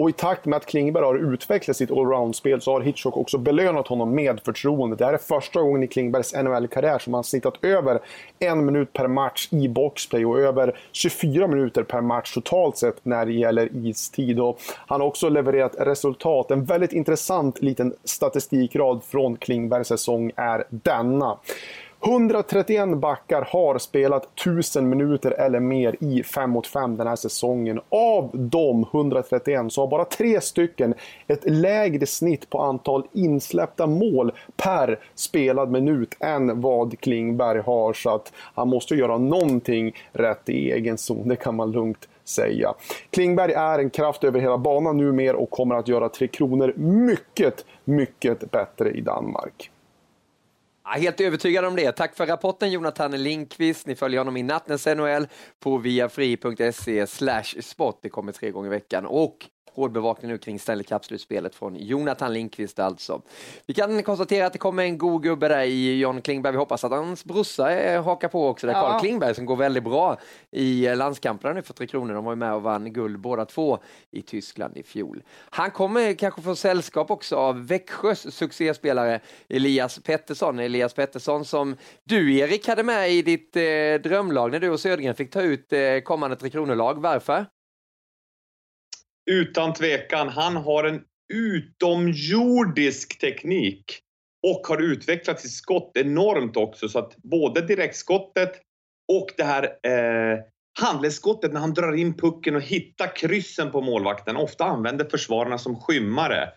[0.00, 3.88] Och i takt med att Klingberg har utvecklat sitt allround-spel så har Hitchcock också belönat
[3.88, 4.96] honom med förtroende.
[4.96, 8.00] Det här är första gången i Klingbergs NHL-karriär som han snittat över
[8.38, 13.26] en minut per match i boxplay och över 24 minuter per match totalt sett när
[13.26, 14.40] det gäller istid.
[14.40, 16.50] Och han har också levererat resultat.
[16.50, 21.36] En väldigt intressant liten statistikrad från Klingbergs säsong är denna.
[22.02, 27.80] 131 backar har spelat 1000 minuter eller mer i 5 mot 5 den här säsongen.
[27.88, 30.94] Av de 131 så har bara tre stycken
[31.26, 37.92] ett lägre snitt på antal insläppta mål per spelad minut än vad Klingberg har.
[37.92, 42.74] Så att han måste göra någonting rätt i egen zon, det kan man lugnt säga.
[43.10, 47.64] Klingberg är en kraft över hela banan numera och kommer att göra Tre Kronor mycket,
[47.84, 49.70] mycket bättre i Danmark.
[50.92, 51.92] Ja, helt övertygad om det.
[51.92, 53.86] Tack för rapporten Jonathan Lindqvist.
[53.86, 55.26] Ni följer honom i Nattens NHL
[55.60, 57.06] på viafri.se
[57.62, 57.98] sport.
[58.02, 59.06] Det kommer tre gånger i veckan.
[59.06, 59.36] Och
[59.74, 63.22] hård bevakning nu kring Stanley Cup-slutspelet från Jonathan Lindqvist alltså.
[63.66, 66.52] Vi kan konstatera att det kommer en god gubbe där i John Klingberg.
[66.52, 68.66] Vi hoppas att hans brorsa hakar på också.
[68.66, 68.98] Det är Carl ja.
[68.98, 70.18] Klingberg som går väldigt bra
[70.50, 72.14] i landskamperna nu för Tre Kronor.
[72.14, 73.78] De var ju med och vann guld båda två
[74.10, 75.22] i Tyskland i fjol.
[75.50, 80.58] Han kommer kanske få sällskap också av Växjös succéspelare Elias Pettersson.
[80.58, 83.62] Elias Pettersson som du Erik hade med i ditt eh,
[84.02, 87.02] drömlag när du och Södergren fick ta ut eh, kommande Tre Kronor-lag.
[87.02, 87.46] Varför?
[89.30, 90.28] Utan tvekan.
[90.28, 91.00] Han har en
[91.32, 93.98] utomjordisk teknik
[94.42, 96.88] och har utvecklat sitt skott enormt också.
[96.88, 98.52] Så att både direktskottet
[99.12, 100.38] och det här eh,
[100.80, 104.36] handledsskottet när han drar in pucken och hittar kryssen på målvakten.
[104.36, 106.48] Ofta använder försvararna som skymmare.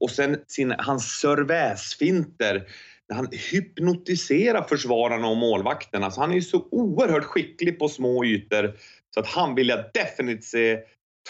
[0.00, 2.66] Och sen sin, hans serväsfinter
[3.08, 6.06] när han hypnotiserar försvararna och målvakterna.
[6.06, 8.76] Alltså han är ju så oerhört skicklig på små ytor
[9.14, 10.78] så att han vill jag definitivt se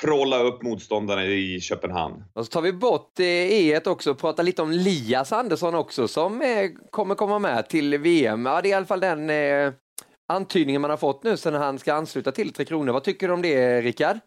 [0.00, 2.24] trolla upp motståndarna i Köpenhamn.
[2.32, 6.42] Och så tar vi bort E1 också och pratar lite om Lias Andersson också som
[6.42, 8.46] eh, kommer komma med till VM.
[8.46, 9.72] Ja, det är i alla fall den eh,
[10.28, 12.92] antydningen man har fått nu sen han ska ansluta till Tre Kronor.
[12.92, 14.18] Vad tycker du om det, Rickard?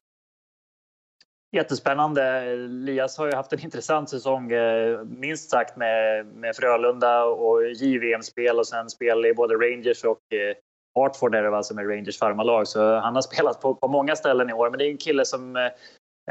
[1.52, 2.56] Jättespännande.
[2.56, 8.60] Lias har ju haft en intressant säsong, eh, minst sagt, med, med Frölunda och JVM-spel
[8.60, 10.22] och sen spel i både Rangers och
[10.96, 12.68] Hartford är det va, som är Rangers farmarlag.
[12.68, 14.70] Så han har spelat på, på många ställen i år.
[14.70, 15.64] Men det är en kille som eh,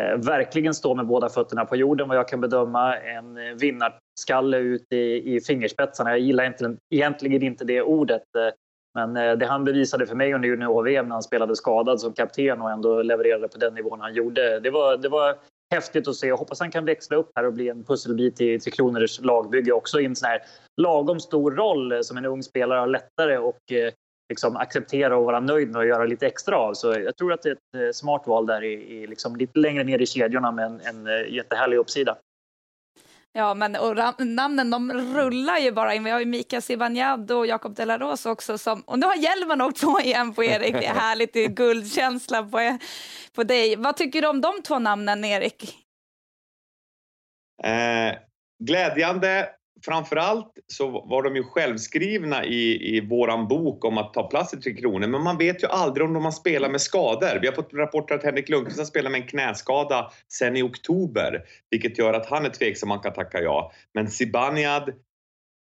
[0.01, 2.97] eh verkligen står med båda fötterna på jorden vad jag kan bedöma.
[2.97, 6.11] En eh, vinnarskalle ut i, i fingerspetsarna.
[6.11, 8.23] Jag gillar inte, egentligen inte det ordet.
[8.39, 8.55] Eh,
[8.99, 12.61] men eh, det han bevisade för mig under junior-VM när han spelade skadad som kapten
[12.61, 14.61] och ändå levererade på den nivån han gjorde.
[14.61, 15.37] Det var, det var
[15.75, 16.27] häftigt att se.
[16.27, 19.73] Jag hoppas han kan växla upp här och bli en pusselbit i Tre Kronors lagbygge
[19.73, 20.43] också i en sån här
[20.77, 23.73] lagom stor roll eh, som en ung spelare har lättare och
[24.29, 26.75] liksom acceptera och vara nöjd med att göra lite extra av.
[26.75, 29.59] Så jag tror att det är ett eh, smart val där i, i liksom lite
[29.59, 32.17] längre ner i kedjorna med en, en eh, jättehärlig uppsida.
[33.33, 36.05] Ja, men och namnen de rullar ju bara in.
[36.05, 38.59] Vi har ju Mika Zibanejad och Jakob De La Rose också.
[38.59, 40.73] Som, och nu har hjälmen åkt på igen på Erik.
[40.73, 42.79] Det är härligt, det är guldkänsla på,
[43.35, 43.77] på dig.
[43.77, 45.77] Vad tycker du om de två namnen, Erik?
[47.63, 48.19] Eh,
[48.65, 49.49] glädjande
[49.85, 54.57] framförallt så var de ju självskrivna i, i våran bok om att ta plats i
[54.57, 57.39] Tre Kronor, men man vet ju aldrig om de har spelat med skador.
[57.41, 61.43] Vi har fått rapporter att Henrik Lundqvist har spelat med en knäskada sen i oktober,
[61.71, 63.73] vilket gör att han är tveksam om han kan tacka ja.
[63.95, 64.93] Men Zibanejad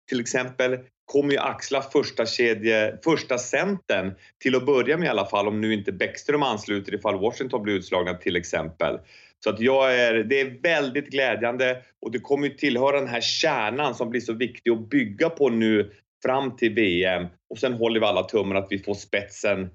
[0.10, 5.26] till exempel kommer ju axla första, kedje, första centern till att börja med i alla
[5.26, 9.00] fall, om nu inte Bäckström ansluter ifall Washington blir utslagna till exempel.
[9.44, 13.22] Så att jag är, det är väldigt glädjande och det kommer ju tillhöra den här
[13.22, 15.92] kärnan som blir så viktig att bygga på nu
[16.26, 17.28] fram till VM.
[17.50, 19.70] Och sen håller vi alla tummar att vi får spetsen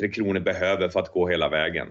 [0.00, 1.88] Tre Kronor behöver för att gå hela vägen.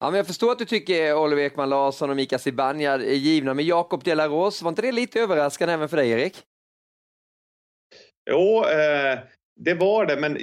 [0.00, 3.54] Ja, men jag förstår att du tycker Oliver Ekman Larsson och Mika Zibanejad är givna,
[3.54, 6.42] men Jakob De La Rose, var inte det lite överraskande även för dig, Erik?
[8.30, 9.18] Jo, eh,
[9.58, 10.38] det var det, men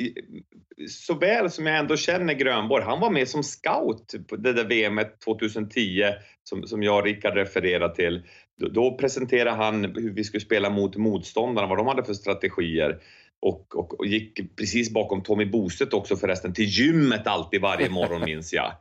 [0.89, 4.63] så väl som jag ändå känner Grönborg, han var med som scout på det där
[4.63, 6.03] VMet 2010
[6.43, 8.23] som, som jag och Rickard refererar till.
[8.59, 12.99] Då, då presenterade han hur vi skulle spela mot motståndarna, vad de hade för strategier.
[13.41, 18.21] och, och, och, gick precis bakom Tommy Bostedt också förresten till gymmet alltid varje morgon
[18.25, 18.71] minns jag.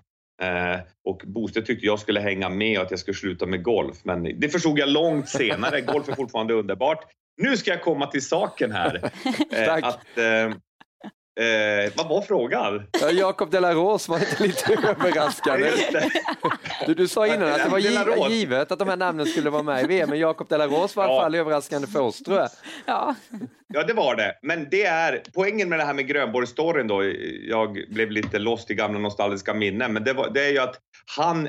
[0.43, 3.97] Eh, och Bostedt tyckte jag skulle hänga med och att jag skulle sluta med golf,
[4.05, 5.81] men det förstod jag långt senare.
[5.81, 7.05] Golf är fortfarande underbart.
[7.37, 9.11] Nu ska jag komma till saken här.
[9.51, 10.57] Eh, att, eh,
[11.41, 12.83] Eh, vad var frågan?
[13.01, 15.71] Ja, Jakob de la Rose var inte lite överraskande.
[16.87, 19.63] Du, du sa innan att det var giv givet att de här namnen skulle vara
[19.63, 22.23] med i VM, men Jakob de la Rose var i alla fall överraskande för oss
[22.23, 22.49] tror jag.
[22.87, 23.15] Ja.
[23.75, 24.39] ja, det var det.
[24.43, 27.05] Men det är poängen med det här med Grönborg-storyn då.
[27.49, 30.79] Jag blev lite lost i gamla nostalgiska minnen, men det, var, det är ju att
[31.17, 31.49] han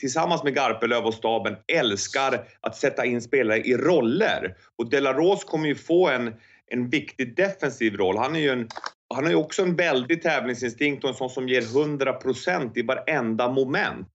[0.00, 4.56] tillsammans med Garpenlöv och staben älskar att sätta in spelare i roller.
[4.78, 6.34] Och Delaros kommer ju få en,
[6.66, 8.16] en viktig defensiv roll.
[8.16, 8.68] Han är ju en
[9.14, 13.48] han har ju också en väldig tävlingsinstinkt och en sån som ger 100% i varenda
[13.48, 14.12] moment.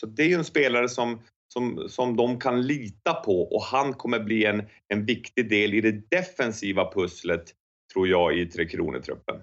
[0.00, 3.94] Så det är ju en spelare som, som, som de kan lita på och han
[3.94, 7.44] kommer bli en, en viktig del i det defensiva pusslet,
[7.92, 9.36] tror jag, i Tre Kronor-truppen.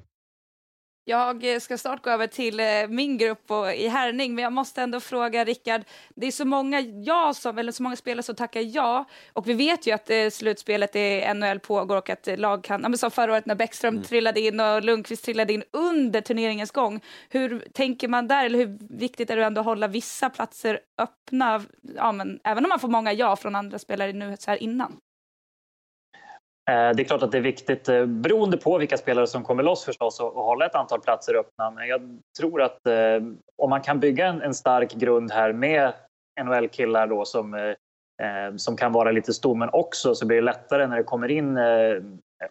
[1.09, 4.81] Jag ska snart gå över till eh, min grupp och, i härning, men jag måste
[4.81, 5.81] ändå fråga Rickard.
[6.15, 9.53] Det är så många ja som, eller så många spelare som tackar ja, och vi
[9.53, 13.11] vet ju att eh, slutspelet i NHL pågår och att lag kan, ja, men som
[13.11, 14.03] förra året när Bäckström mm.
[14.03, 17.01] trillade in och Lundqvist trillade in under turneringens gång.
[17.29, 21.63] Hur tänker man där, eller hur viktigt är det ändå att hålla vissa platser öppna,
[21.95, 24.97] ja, men, även om man får många ja från andra spelare nu så här innan?
[26.71, 29.63] Eh, det är klart att det är viktigt eh, beroende på vilka spelare som kommer
[29.63, 31.71] loss förstås och hålla ett antal platser öppna.
[31.71, 32.01] Men jag
[32.39, 33.23] tror att eh,
[33.57, 35.93] om man kan bygga en, stark grund här med
[36.43, 40.97] NHL-killar då som, eh, som kan vara lite stommen också så blir det lättare när
[40.97, 41.57] det kommer in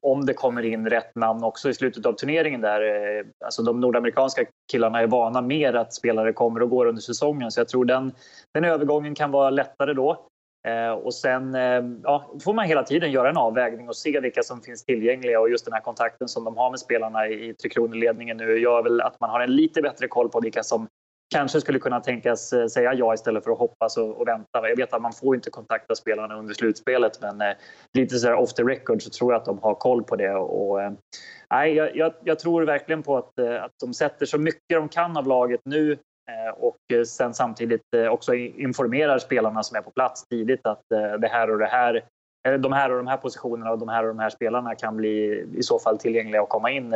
[0.02, 3.24] om det kommer in rätt namn också i slutet av turneringen där.
[3.44, 7.61] Alltså de nordamerikanska killarna är vana mer att spelare kommer och går under säsongen så
[7.61, 8.12] jag tror den,
[8.55, 10.29] den övergången kan vara lättare då.
[10.69, 14.42] Eh, och sen eh, ja, får man hela tiden göra en avvägning och se vilka
[14.42, 17.71] som finns tillgängliga och just den här kontakten som de har med spelarna i Tre
[17.71, 20.88] Kronor-ledningen nu gör väl att man har en lite bättre koll på vilka som
[21.35, 24.69] kanske skulle kunna tänkas eh, säga ja istället för att hoppas och, och vänta.
[24.69, 27.57] Jag vet att man får inte kontakta spelarna under slutspelet men eh,
[27.95, 30.35] lite så off the record så tror jag att de har koll på det.
[30.35, 30.92] Och, eh,
[31.49, 35.27] jag, jag, jag, tror verkligen på att, att de sätter så mycket de kan av
[35.27, 35.99] laget nu
[36.57, 41.29] och sen samtidigt eh, också informerar spelarna som är på plats tidigt att eh, det
[41.29, 42.05] här och det här
[42.59, 45.47] de här och de här positionerna och de här och de här spelarna kan bli
[45.57, 46.95] i så fall tillgängliga och komma in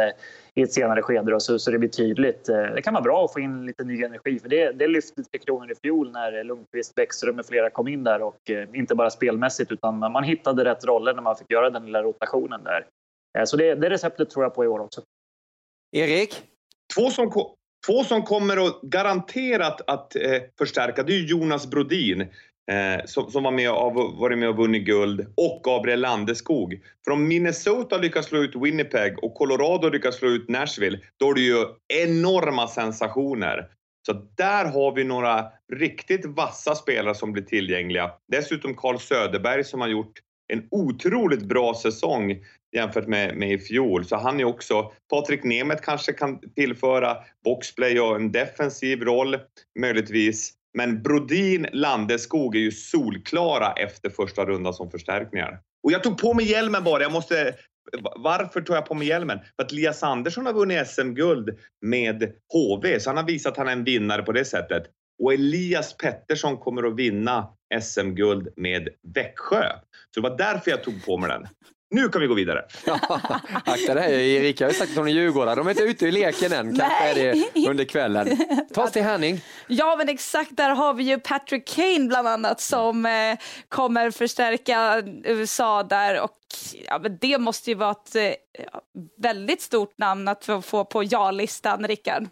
[0.55, 2.45] i ett senare skede så, så det blir tydligt.
[2.45, 5.39] Det kan vara bra att få in lite ny energi för det, det lyfte Tre
[5.39, 9.73] Kronor i fjol när Lundqvist, Bäckström med flera kom in där och inte bara spelmässigt
[9.73, 12.87] utan man hittade rätt roller när man fick göra den lilla rotationen där.
[13.47, 15.03] Så det, det receptet tror jag på i år också.
[15.97, 16.43] Erik?
[16.95, 17.31] Två som,
[17.87, 23.43] Två som kommer att garanterat att eh, förstärka, det är Jonas Brodin eh, som, som,
[23.43, 26.81] var med och varit med och vunnit guld och Gabriel Landeskog.
[27.05, 31.35] För om Minnesota lyckas slå ut Winnipeg och Colorado lyckas slå ut Nashville, då är
[31.35, 33.69] det ju enorma sensationer.
[34.07, 38.11] Så där har vi några riktigt vassa spelare som blir tillgängliga.
[38.33, 40.13] Dessutom Carl Söderberg som har gjort
[40.53, 42.45] en otroligt bra säsong
[42.77, 44.05] jämfört med, med i fjol.
[44.05, 49.37] Så han är också, Patrik Nemeth kanske kan tillföra boxplay och en defensiv roll
[49.81, 50.53] möjligtvis.
[50.79, 55.61] Men Brodin, Landeskog är ju solklara efter första rundan som förstärkningar.
[55.83, 57.55] Och jag tog på mig hjälmen bara, jag måste
[58.17, 59.39] varför tog jag på mig hjälmen?
[59.57, 63.69] För att Lias Andersson har vunnit SM-guld med HV, så han har visat att han
[63.69, 64.83] är en vinnare på det sättet.
[65.23, 67.49] Och Elias Pettersson kommer att vinna
[67.81, 69.63] SM-guld med Växjö.
[70.15, 71.47] Så det var därför jag tog på mig den.
[71.91, 72.65] Nu kan vi gå vidare.
[73.65, 75.55] akta dig, Erika har ju sagt att hon är djurgårdare.
[75.55, 76.79] De är inte ute i leken än.
[76.79, 78.39] Kanske är det under kvällen.
[78.75, 79.41] Ta oss till Henning.
[79.67, 80.57] Ja, men exakt.
[80.57, 86.21] Där har vi ju Patrick Kane bland annat som eh, kommer förstärka USA där.
[86.21, 86.37] Och
[86.87, 88.33] ja, men det måste ju vara ett eh,
[89.19, 92.29] väldigt stort namn att få på ja-listan, Rickard.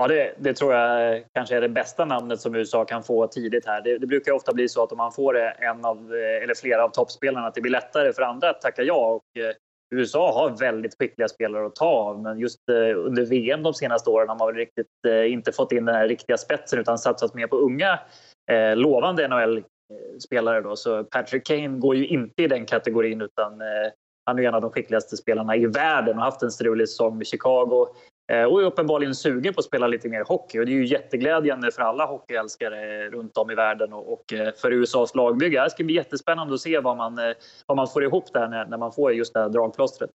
[0.00, 3.66] Ja, det, det, tror jag kanske är det bästa namnet som USA kan få tidigt
[3.66, 3.82] här.
[3.82, 6.84] Det, det brukar ofta bli så att om man får en av, eh, eller flera
[6.84, 9.06] av toppspelarna att det blir lättare för andra att tacka ja.
[9.06, 9.54] Och, eh,
[9.94, 14.10] USA har väldigt skickliga spelare att ta av, men just eh, under VM de senaste
[14.10, 14.86] åren har man väl riktigt
[15.26, 17.98] inte fått in den här riktiga spetsen utan satsat mer på unga
[18.50, 20.60] eh, lovande NHL-spelare.
[20.60, 20.76] Då.
[20.76, 23.92] Så Patrick Kane går ju inte i den kategorin utan eh,
[24.24, 27.26] han är en av de skickligaste spelarna i världen och haft en strulig säsong med
[27.26, 27.86] Chicago.
[28.30, 30.58] Eh, och är uppenbarligen sugen på att spela lite mer hockey.
[30.58, 34.72] Och det är ju jätteglädjande för alla hockeyälskare runt om i världen och eh, för
[34.72, 35.62] USAs lagbygge.
[35.62, 37.34] Det ska bli jättespännande att se vad man, eh,
[37.66, 40.10] vad man får ihop där när, när man får just det här dragplåstret.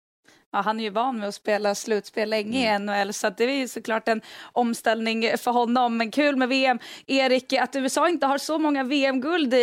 [0.51, 2.89] Ja, han är ju van med att spela slutspel länge mm.
[2.89, 4.21] i NHL så det är ju såklart en
[4.51, 5.97] omställning för honom.
[5.97, 6.79] Men kul med VM.
[7.07, 9.53] Erik, att USA inte har så många VM-guld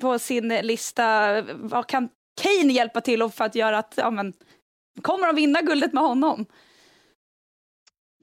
[0.00, 1.42] på sin lista.
[1.54, 2.08] Vad kan
[2.42, 4.32] Kane hjälpa till för att göra att ja, men,
[5.02, 6.46] Kommer de vinna guldet med honom?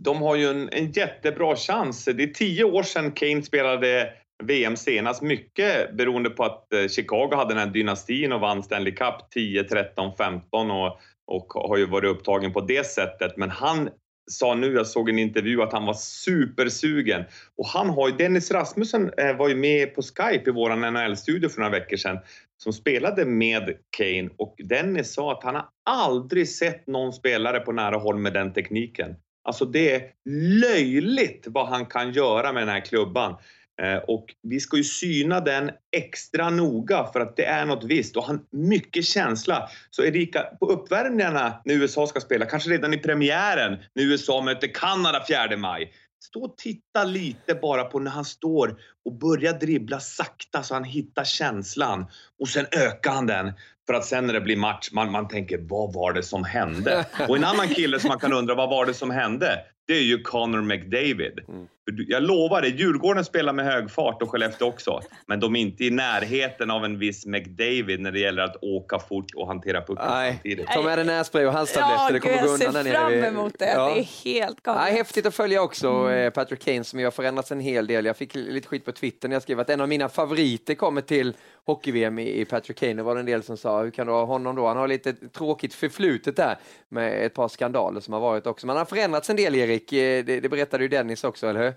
[0.03, 2.05] De har ju en, en jättebra chans.
[2.05, 7.35] Det är tio år sedan Kane spelade VM senast, mycket beroende på att eh, Chicago
[7.35, 11.85] hade den här dynastin och vann Stanley Cup 10, 13, 15 och, och har ju
[11.85, 13.37] varit upptagen på det sättet.
[13.37, 13.89] Men han
[14.31, 17.23] sa nu, jag såg en intervju, att han var supersugen.
[17.57, 21.49] Och han har ju, Dennis Rasmussen eh, var ju med på Skype i vår NHL-studio
[21.49, 22.19] för några veckor sedan
[22.63, 27.71] som spelade med Kane och Dennis sa att han har aldrig sett någon spelare på
[27.71, 29.15] nära håll med den tekniken.
[29.43, 30.01] Alltså det är
[30.59, 33.35] löjligt vad han kan göra med den här klubban.
[33.81, 38.17] Eh, och vi ska ju syna den extra noga för att det är något visst
[38.17, 39.69] och han mycket känsla.
[39.89, 44.67] Så Erika, på uppvärmningarna när USA ska spela, kanske redan i premiären när USA möter
[44.67, 45.93] Kanada 4 maj,
[46.31, 50.83] Stå och titta lite bara på när han står och börjar dribbla sakta så han
[50.83, 52.05] hittar känslan
[52.39, 53.53] och sen ökar han den
[53.87, 57.05] för att sen när det blir match, man, man tänker vad var det som hände?
[57.29, 59.59] Och en annan kille som man kan undra vad var det som hände?
[59.87, 61.39] Det är ju Connor McDavid.
[61.47, 61.67] Mm.
[62.07, 65.01] Jag lovar dig, Djurgården spelar med hög fart och Skellefteå också.
[65.27, 68.99] Men de är inte i närheten av en viss McDavid när det gäller att åka
[68.99, 70.67] fort och hantera pucken samtidigt.
[70.67, 72.93] Ta med dig nässpray och halstabletter, ja, det kommer gå undan där nere.
[72.93, 73.93] Jag ser fram emot det, ja.
[73.93, 74.81] det är helt galet.
[74.87, 76.31] Ja, häftigt att följa också mm.
[76.31, 78.05] Patrick Kane som ju har förändrats en hel del.
[78.05, 81.01] Jag fick lite skit på Twitter när jag skrev att en av mina favoriter kommer
[81.01, 81.33] till
[81.65, 82.93] hockey-VM i Patrick Kane.
[82.93, 84.67] Det var en del som sa, hur kan du ha honom då?
[84.67, 86.57] Han har lite tråkigt förflutet där
[86.89, 88.67] med ett par skandaler som har varit också.
[88.67, 89.93] Men han har förändrats en del, Erik.
[89.93, 91.73] Eh, det, det berättade ju Dennis också, eller hur?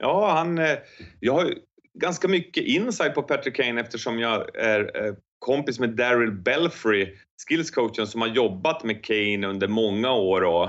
[0.00, 0.58] Ja, han...
[0.58, 0.78] Eh,
[1.20, 1.54] jag har
[1.94, 7.16] ganska mycket insight på Patrick Kane eftersom jag är eh, kompis med Daryl Belfry,
[7.48, 10.44] skillscoachen som har jobbat med Kane under många år.
[10.44, 10.68] Och,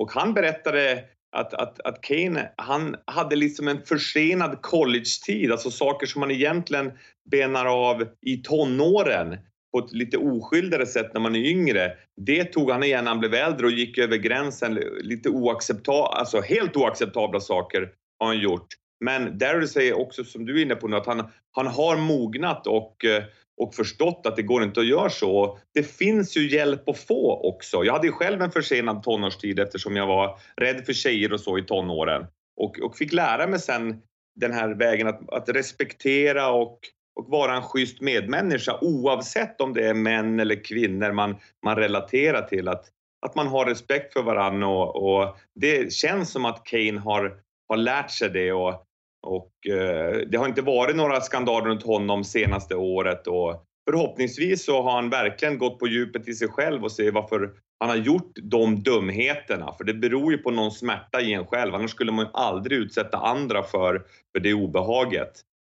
[0.00, 1.04] och han berättade
[1.36, 6.92] att, att, att Kane, han hade liksom en försenad college-tid, alltså saker som man egentligen
[7.30, 9.36] benar av i tonåren
[9.72, 11.92] på ett lite oskyldigare sätt när man är yngre.
[12.16, 14.74] Det tog han igen när han blev äldre och gick över gränsen.
[15.00, 18.66] Lite oacceptabla, alltså helt oacceptabla saker har han gjort.
[19.04, 22.66] Men Daryl säger också, som du är inne på nu, att han, han har mognat
[22.66, 23.22] och, eh,
[23.56, 25.58] och förstått att det går inte att göra så.
[25.74, 27.84] Det finns ju hjälp att få också.
[27.84, 31.58] Jag hade ju själv en försenad tonårstid eftersom jag var rädd för tjejer och så
[31.58, 32.26] i tonåren.
[32.56, 34.02] Och, och fick lära mig sen
[34.40, 36.78] den här vägen att, att respektera och,
[37.16, 42.42] och vara en schysst medmänniska oavsett om det är män eller kvinnor man, man relaterar
[42.42, 42.68] till.
[42.68, 42.86] Att,
[43.26, 47.76] att man har respekt för varandra och, och det känns som att Kane har, har
[47.76, 48.84] lärt sig det och,
[49.26, 54.82] och eh, det har inte varit några skandaler runt honom senaste året och förhoppningsvis så
[54.82, 57.50] har han verkligen gått på djupet i sig själv och ser varför
[57.80, 59.72] han har gjort de dumheterna.
[59.72, 62.78] För det beror ju på någon smärta i en själv, annars skulle man ju aldrig
[62.78, 65.32] utsätta andra för, för det obehaget.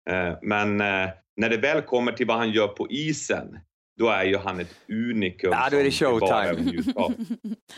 [0.09, 3.59] Eh, men eh, när det väl kommer till vad han gör på isen,
[3.97, 5.51] då är ju han ett unikum.
[5.51, 6.83] Ja, då är det showtime.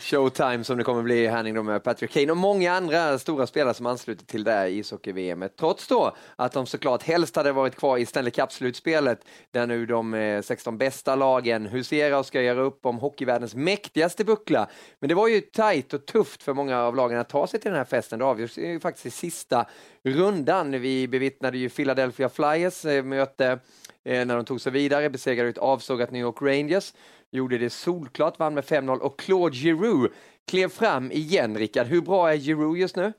[0.00, 3.86] showtime som det kommer bli här med Patrick Kane och många andra stora spelare som
[3.86, 5.44] ansluter till det här ishockey-VM.
[5.58, 10.42] Trots då att de såklart helst hade varit kvar i Stanley Cup-slutspelet där nu de
[10.44, 14.68] 16 eh, bästa lagen huserar och ska göra upp om hockeyvärldens mäktigaste buckla.
[15.00, 17.70] Men det var ju tajt och tufft för många av lagen att ta sig till
[17.70, 18.18] den här festen.
[18.18, 19.66] Det avgörs ju faktiskt i sista
[20.04, 20.80] rundan.
[20.80, 23.58] Vi bevittnade ju Philadelphia Flyers eh, möte
[24.04, 26.94] eh, när de tog sig vidare, besegrade ett avsågat New York Rangers,
[27.30, 30.14] gjorde det solklart, vann med 5-0 och Claude Giroux
[30.50, 31.86] klev fram igen, Rickard.
[31.86, 33.12] Hur bra är Giroux just nu?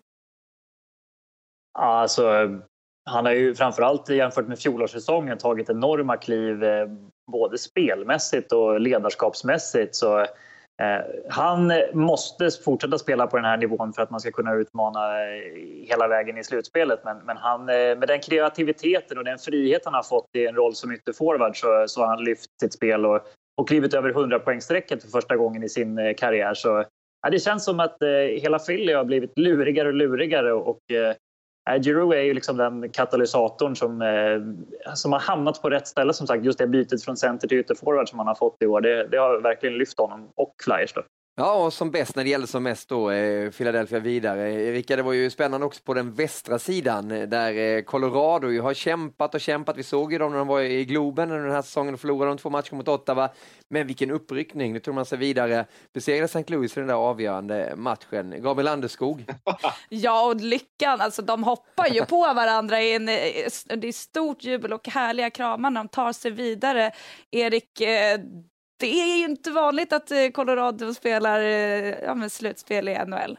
[1.80, 2.24] Alltså,
[3.06, 6.88] han har ju framförallt jämfört med fjolårssäsongen tagit enorma kliv eh,
[7.32, 9.96] både spelmässigt och ledarskapsmässigt.
[9.96, 10.26] Så
[10.82, 15.22] Eh, han måste fortsätta spela på den här nivån för att man ska kunna utmana
[15.22, 17.00] eh, hela vägen i slutspelet.
[17.06, 20.56] Men, men han, eh, med den kreativiteten och den frihet han har fått i en
[20.56, 23.22] roll som ytterforward så, så har han lyft sitt spel och,
[23.58, 26.54] och klivit över 100-poängsstrecket för första gången i sin karriär.
[26.54, 26.86] Så,
[27.22, 27.98] ja, det känns som att
[28.42, 31.16] hela Philly har blivit lurigare och lurigare och Eh,
[31.70, 36.14] Äh, Giroud är ju liksom den katalysatorn som, eh, som har hamnat på rätt ställe.
[36.14, 38.82] Som sagt, just det bytet från center till ytterforward som han har fått i år,
[38.82, 40.94] det, det har verkligen lyft honom och Flyers.
[40.94, 41.02] Då.
[41.42, 44.52] Ja, och som bäst när det gällde som mest då, eh, Philadelphia vidare.
[44.52, 48.62] Erika, det var ju spännande också på den västra sidan eh, där eh, Colorado ju
[48.62, 49.78] har kämpat och kämpat.
[49.78, 52.32] Vi såg ju dem när de var i Globen under den här säsongen och förlorade
[52.32, 53.30] de två matcher mot Ottawa.
[53.70, 55.66] Men vilken uppryckning, nu tog man sig vidare.
[55.94, 56.44] Besegrade St.
[56.48, 58.44] Louis i den där avgörande matchen.
[58.44, 59.26] Gabriel Landeskog.
[59.90, 64.74] ja, och lyckan, alltså de hoppar ju på varandra i en, det är stort jubel
[64.74, 66.92] och härliga kramar när de tar sig vidare.
[67.32, 67.82] Erik,
[68.82, 73.38] det är ju inte vanligt att eh, Colorado spelar eh, ja, slutspel i NHL.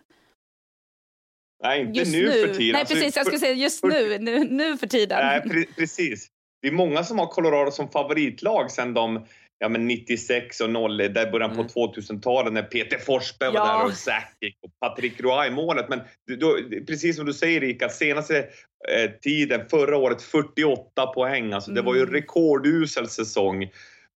[1.63, 2.73] Nej, inte just nu, för tiden.
[2.73, 3.17] Nej, alltså, precis.
[3.17, 5.19] Jag skulle säga just för, nu, nu, nu för tiden.
[5.27, 6.29] Nej, pre precis.
[6.63, 9.27] Det är många som har Colorado som favoritlag sen de
[9.59, 11.69] ja, men 96 och 0, där början på Mm.
[11.69, 13.79] 2000-talet när Peter Forsberg var Ja.
[13.79, 15.89] där och Sakic och Patrick Roy i målet.
[15.89, 16.01] Men
[16.41, 21.53] då, precis som du säger Rika, senaste eh, tiden, förra året 48 poäng.
[21.53, 22.15] Alltså, Det var ju Mm.
[22.15, 23.71] rekordusel säsong.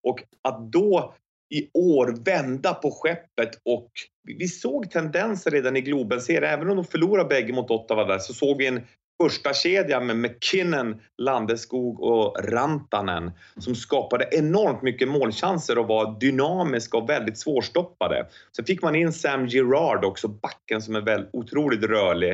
[0.07, 1.15] Och att då
[1.55, 3.91] i år vända på skeppet och
[4.39, 6.53] vi- såg tendenser redan i Globen-serien.
[6.53, 8.81] Även om de förlorade bägge mot Ottawa där så såg vi en
[9.23, 16.97] första kedja med McKinnon, Landeskog och Rantanen som skapade enormt mycket målchanser och var dynamiska
[16.97, 18.27] och väldigt svårstoppade.
[18.57, 22.33] Sen fick man in Sam Girard också, backen som är väl otroligt rörlig.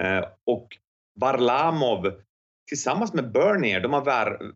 [0.00, 0.68] Eh, och
[1.20, 2.12] Varlamov
[2.68, 4.52] tillsammans med Bernier, de har var,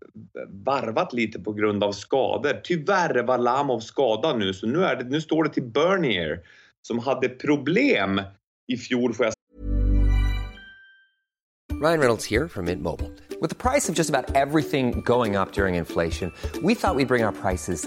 [0.49, 2.61] varvat lite på grund av skador.
[2.65, 6.41] Tyvärr var Lamov skadad nu, så nu, är det, nu står det till Bernier
[6.83, 8.21] som hade problem
[8.69, 9.35] i fjol får jag
[11.81, 13.13] Ryan Reynolds here from Mint Mobile.
[13.41, 16.33] With the price of just about everything going up during inflation,
[16.63, 17.87] we thought we'd bring our prices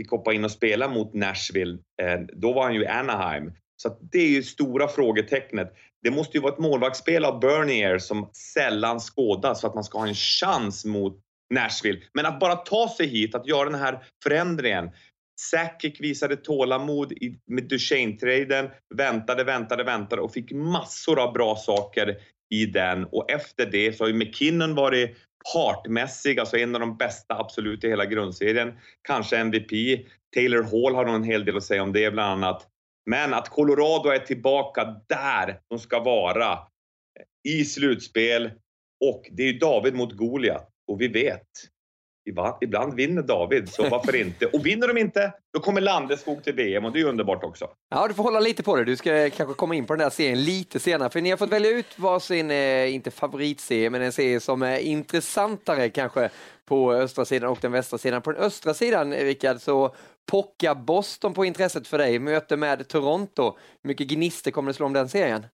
[0.00, 1.78] fick hoppa in och spela mot Nashville.
[2.02, 3.52] Eh, då var han ju i Anaheim.
[3.76, 5.72] Så att det är ju stora frågetecknet.
[6.02, 9.98] Det måste ju vara ett målvaktsspel av Bernier som sällan skådas för att man ska
[9.98, 11.20] ha en chans mot
[11.54, 12.00] Nashville.
[12.12, 14.90] Men att bara ta sig hit, att göra den här förändringen.
[15.40, 17.12] Sakic visade tålamod
[17.46, 22.16] med Duchene-traden, väntade, väntade, väntade och fick massor av bra saker
[22.50, 23.04] i den.
[23.04, 25.16] Och efter det så har ju McKinnon varit
[25.54, 28.72] partmässig, alltså en av de bästa absolut i hela grundserien.
[29.02, 29.70] Kanske MVP.
[30.34, 32.66] Taylor Hall har nog en hel del att säga om det bland annat.
[33.06, 38.50] Men att Colorado är tillbaka där de ska vara eh, i slutspel
[39.04, 41.48] och det är ju David mot Goliat och vi vet
[42.60, 44.46] ibland vinner David, så varför inte?
[44.46, 47.68] Och vinner de inte, då kommer Landeskog till VM och det är underbart också.
[47.90, 48.84] Ja, du får hålla lite på det.
[48.84, 51.52] Du ska kanske komma in på den där serien lite senare, för ni har fått
[51.52, 56.30] välja ut varsin, eh, inte favoritserie, men en serie som är intressantare kanske
[56.68, 58.22] på östra sidan och den västra sidan.
[58.22, 59.94] På den östra sidan, Rickard, så
[60.30, 62.18] pockar Boston på intresset för dig.
[62.18, 63.56] Möte med Toronto.
[63.82, 65.46] Hur mycket gnister kommer det slå om den serien?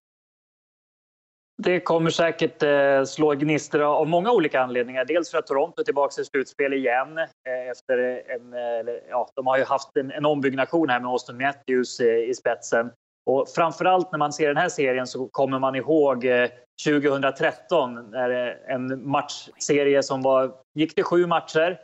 [1.63, 5.05] Det kommer säkert eh, slå gnistor av många olika anledningar.
[5.05, 7.19] Dels för att Toronto är tillbaka i slutspel igen.
[7.19, 7.99] Eh, efter
[8.29, 12.35] en, eh, ja, de har ju haft en, en ombyggnation här med Austin Matthews i
[12.35, 12.91] spetsen.
[13.31, 16.27] Och framförallt när man ser den här serien så kommer man ihåg
[16.85, 18.31] 2013 när
[18.69, 21.81] en matchserie som var, gick till sju matcher.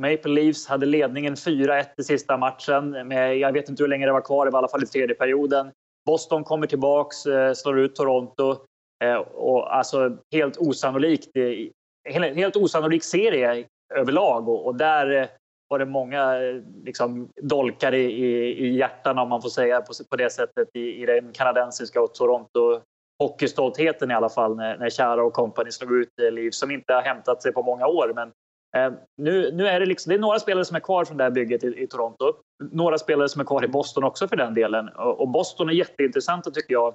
[0.00, 3.08] Maple Leafs hade ledningen 4-1 i sista matchen.
[3.08, 4.86] Med, jag vet inte hur länge det var kvar, det var i alla fall i
[4.86, 5.70] tredje perioden.
[6.06, 8.56] Boston kommer tillbaks, eh, slår ut Toronto.
[9.04, 11.36] Eh, och alltså helt osannolikt.
[11.36, 15.30] Eh, helt, osannolik serie överlag och, och där
[15.68, 16.36] var det många
[16.84, 21.02] liksom, dolkar i, i, i hjärtan om man får säga på, på det sättet i,
[21.02, 22.80] i den kanadensiska och Toronto
[23.18, 27.02] hockeystoltheten i alla fall när, när Chara och company slog ut Liv som inte har
[27.02, 28.12] hämtat sig på många år.
[28.14, 28.32] Men
[28.76, 31.24] Eh, nu, nu är det, liksom, det är några spelare som är kvar från det
[31.24, 32.32] här bygget i, i Toronto.
[32.72, 34.88] Några spelare som är kvar i Boston också för den delen.
[34.88, 36.94] Och, och Boston är jätteintressanta tycker jag.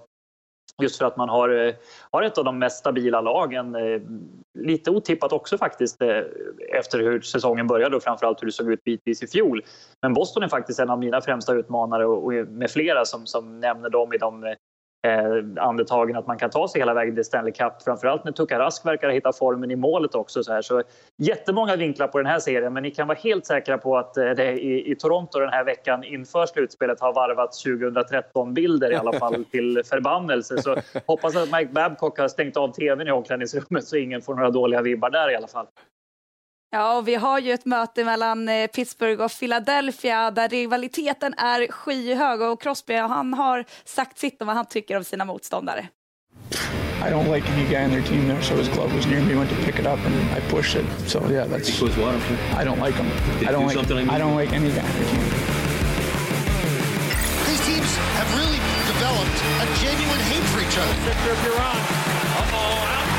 [0.81, 1.73] Just för att man har, eh,
[2.11, 3.75] har ett av de mest stabila lagen.
[3.75, 4.01] Eh,
[4.59, 6.01] lite otippat också faktiskt
[6.73, 9.63] efter hur säsongen började och framförallt hur det såg ut bitvis i fjol.
[10.01, 13.59] Men Boston är faktiskt en av mina främsta utmanare och, och med flera som, som
[13.59, 14.55] nämner dem i de
[15.07, 17.81] eh, andetagen att man kan ta sig hela vägen till Stanley Cup.
[17.81, 20.43] Framförallt när Tuukka Rask verkar ha hittat formen i målet också.
[20.43, 20.61] Så, här.
[20.61, 20.83] så
[21.17, 24.29] jättemånga vinklar på den här serien men ni kan vara helt säkra på att eh,
[24.29, 29.45] det i, i Toronto den här veckan inför slutspelet har varvats 2013-bilder i alla fall
[29.51, 30.61] till förbannelse.
[30.61, 30.75] Så
[31.05, 34.81] hoppas att Mike Babcock har stängt av tvn i omklädningsrummet så ingen får några dåliga
[34.81, 35.65] vibbar där i alla fall.
[36.71, 41.71] Ja, och vi har ju ett möte mellan eh, Pittsburgh och Philadelphia där rivaliteten är
[41.71, 45.87] skyhög och Crosby han har sagt sitt om vad han tycker om sina motståndare.
[47.01, 49.35] I don't like any guy on their team there, so his glove was near me.
[49.35, 50.85] Went to pick it up and I pushed it.
[51.07, 51.81] So yeah, that's.
[51.81, 53.07] I don't like him.
[53.47, 53.77] I don't like.
[54.09, 55.59] I don't like any guy on their team.
[58.19, 58.59] have really
[58.91, 60.93] developed a genuine hate for each other.
[61.07, 61.79] Victor Buron.
[62.35, 63.18] Uh-oh, out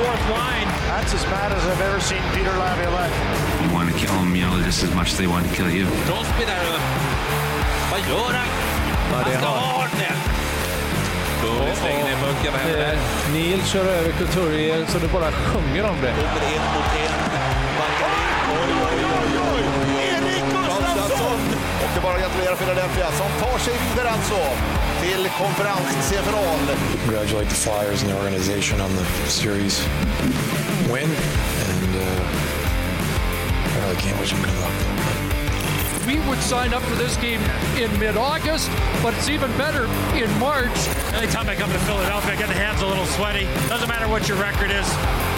[0.00, 0.68] fourth line.
[0.90, 3.12] That's as mad as I've ever seen Peter Laviolette.
[3.62, 5.70] You want to kill him, you know, just as much as they want to kill
[5.78, 5.86] you.
[6.08, 6.64] Crosby där.
[7.90, 8.48] Vad gör han?
[9.12, 10.18] Han ska ha den.
[11.42, 12.52] Börje slänger ner pucken.
[12.52, 12.98] Vad händer där?
[13.32, 16.12] Neil kör över Couturier så det bara sjunger om det.
[16.12, 17.19] Kommer en mot en.
[22.00, 24.40] Är bara att gratulera Philadelphia som tar sig vidare alltså
[25.02, 26.58] till konferens-semifinal.
[27.04, 29.88] Congratulate the Flyers and the organization on the series
[30.92, 31.10] win,
[31.70, 32.10] and uh,
[33.74, 34.72] I really can't wish them good luck.
[36.06, 37.42] We would sign up for this game
[37.76, 38.70] in mid-August,
[39.02, 39.84] but it's even better
[40.16, 40.78] in March.
[41.20, 43.44] Anytime I come to Philadelphia, I get the hands a little sweaty.
[43.68, 44.88] Doesn't matter what your record is,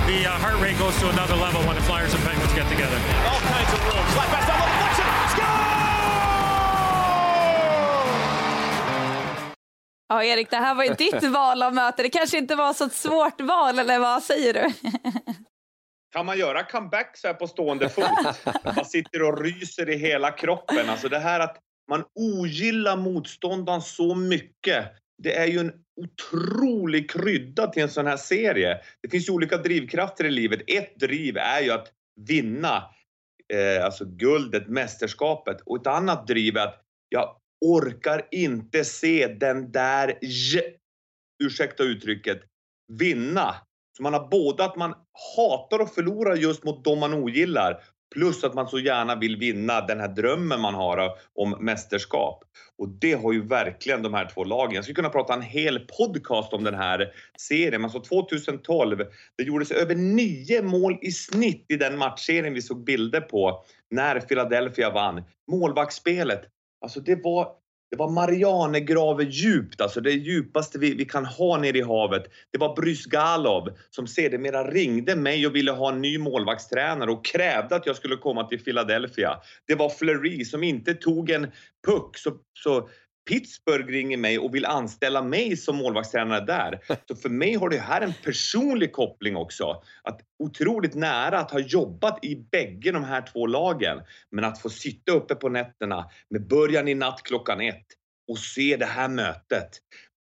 [0.06, 2.98] the uh, heart rate goes to another level when the Flyers and Penguins get together.
[3.30, 4.91] All kinds of rules.
[10.12, 12.02] Ja, Erik, det här var ju ditt val av möte.
[12.02, 14.90] Det kanske inte var så ett svårt val, eller vad säger du?
[16.12, 18.04] Kan man göra comeback så här på stående fot?
[18.76, 20.90] Man sitter och ryser i hela kroppen.
[20.90, 21.56] Alltså det här att
[21.90, 24.84] man ogillar motståndaren så mycket.
[25.22, 28.80] Det är ju en otrolig krydda till en sån här serie.
[29.02, 30.60] Det finns ju olika drivkrafter i livet.
[30.66, 31.88] Ett driv är ju att
[32.20, 32.84] vinna
[33.52, 35.60] eh, alltså guldet, mästerskapet.
[35.60, 40.60] Och ett annat driv är att jag orkar inte se den där j,
[41.44, 42.42] ursäkta uttrycket,
[42.92, 43.54] vinna.
[43.96, 44.94] Så man har både att man
[45.36, 47.82] hatar att förlora just mot dem man ogillar
[48.12, 52.44] plus att man så gärna vill vinna den här drömmen man har om mästerskap.
[52.78, 54.74] Och det har ju verkligen de här två lagen.
[54.74, 57.84] Jag skulle kunna prata en hel podcast om den här serien.
[57.84, 58.98] Alltså 2012,
[59.36, 64.20] det gjordes över nio mål i snitt i den matchserien vi såg bilder på när
[64.20, 65.22] Philadelphia vann.
[65.50, 66.42] Målvaktsspelet,
[66.82, 67.48] alltså det var
[67.92, 72.22] det var Marianegraven djupt, alltså det djupaste vi, vi kan ha nere i havet.
[72.50, 77.76] Det var Brysgalov som sedermera ringde mig och ville ha en ny målvaktstränare och krävde
[77.76, 79.40] att jag skulle komma till Philadelphia.
[79.66, 81.46] Det var Fleury som inte tog en
[81.86, 82.88] puck, så, så
[83.28, 86.80] Pittsburgh ringer mig och vill anställa mig som målvaktstränare där.
[87.08, 89.82] Så för mig har det här en personlig koppling också.
[90.02, 94.00] Att otroligt nära att ha jobbat i bägge de här två lagen.
[94.30, 97.86] Men att få sitta uppe på nätterna med början i natt klockan ett
[98.28, 99.68] och se det här mötet.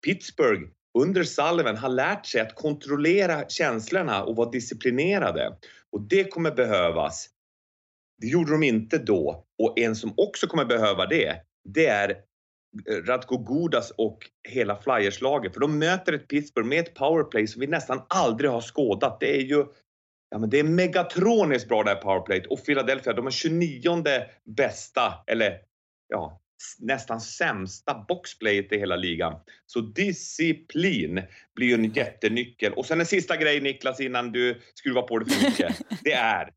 [0.06, 0.64] Pittsburgh
[0.98, 5.58] under Sullivan har lärt sig att kontrollera känslorna och vara disciplinerade.
[5.92, 7.30] Och det kommer behövas.
[8.22, 9.46] Det gjorde de inte då.
[9.64, 12.16] Och en som också kommer behöva det, det är
[13.06, 14.18] Radko Gudas och
[14.50, 15.54] hela Flyers-laget.
[15.54, 19.20] För de möter ett Pittsburgh med ett powerplay som vi nästan aldrig har skådat.
[19.20, 19.66] Det är ju
[20.30, 24.04] Ja, men det är megatroniskt bra det här powerplayet och Philadelphia, de är 29
[24.44, 25.60] bästa, eller
[26.08, 26.42] ja,
[26.80, 29.40] nästan sämsta boxplayet i hela ligan.
[29.66, 31.22] Så disciplin
[31.56, 32.74] blir ju en jättenyckel.
[32.74, 35.82] Och sen en sista grej Niklas innan du skruvar på det för mycket.
[36.04, 36.50] Det är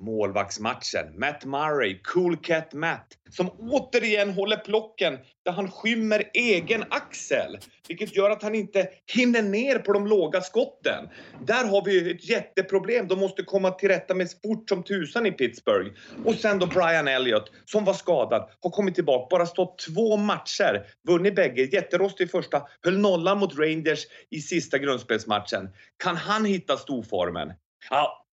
[0.00, 1.18] målvaktsmatchen.
[1.18, 7.58] Matt Murray, Cool Cat Matt, som återigen håller plocken där han skymmer egen axel.
[7.88, 11.08] Vilket gör att han inte hinner ner på de låga skotten.
[11.46, 13.08] Där har vi ett jätteproblem.
[13.08, 15.90] De måste komma till rätta med fort som tusan i Pittsburgh.
[16.24, 19.36] Och sen då Brian Elliott, som var skadad, har kommit tillbaka.
[19.36, 24.78] Bara stått två matcher, vunnit bägge, jätterostig i första, höll nollan mot Rangers i sista
[24.78, 25.68] grundspelsmatchen.
[26.02, 27.52] Kan han hitta storformen?
[27.90, 28.26] Ja,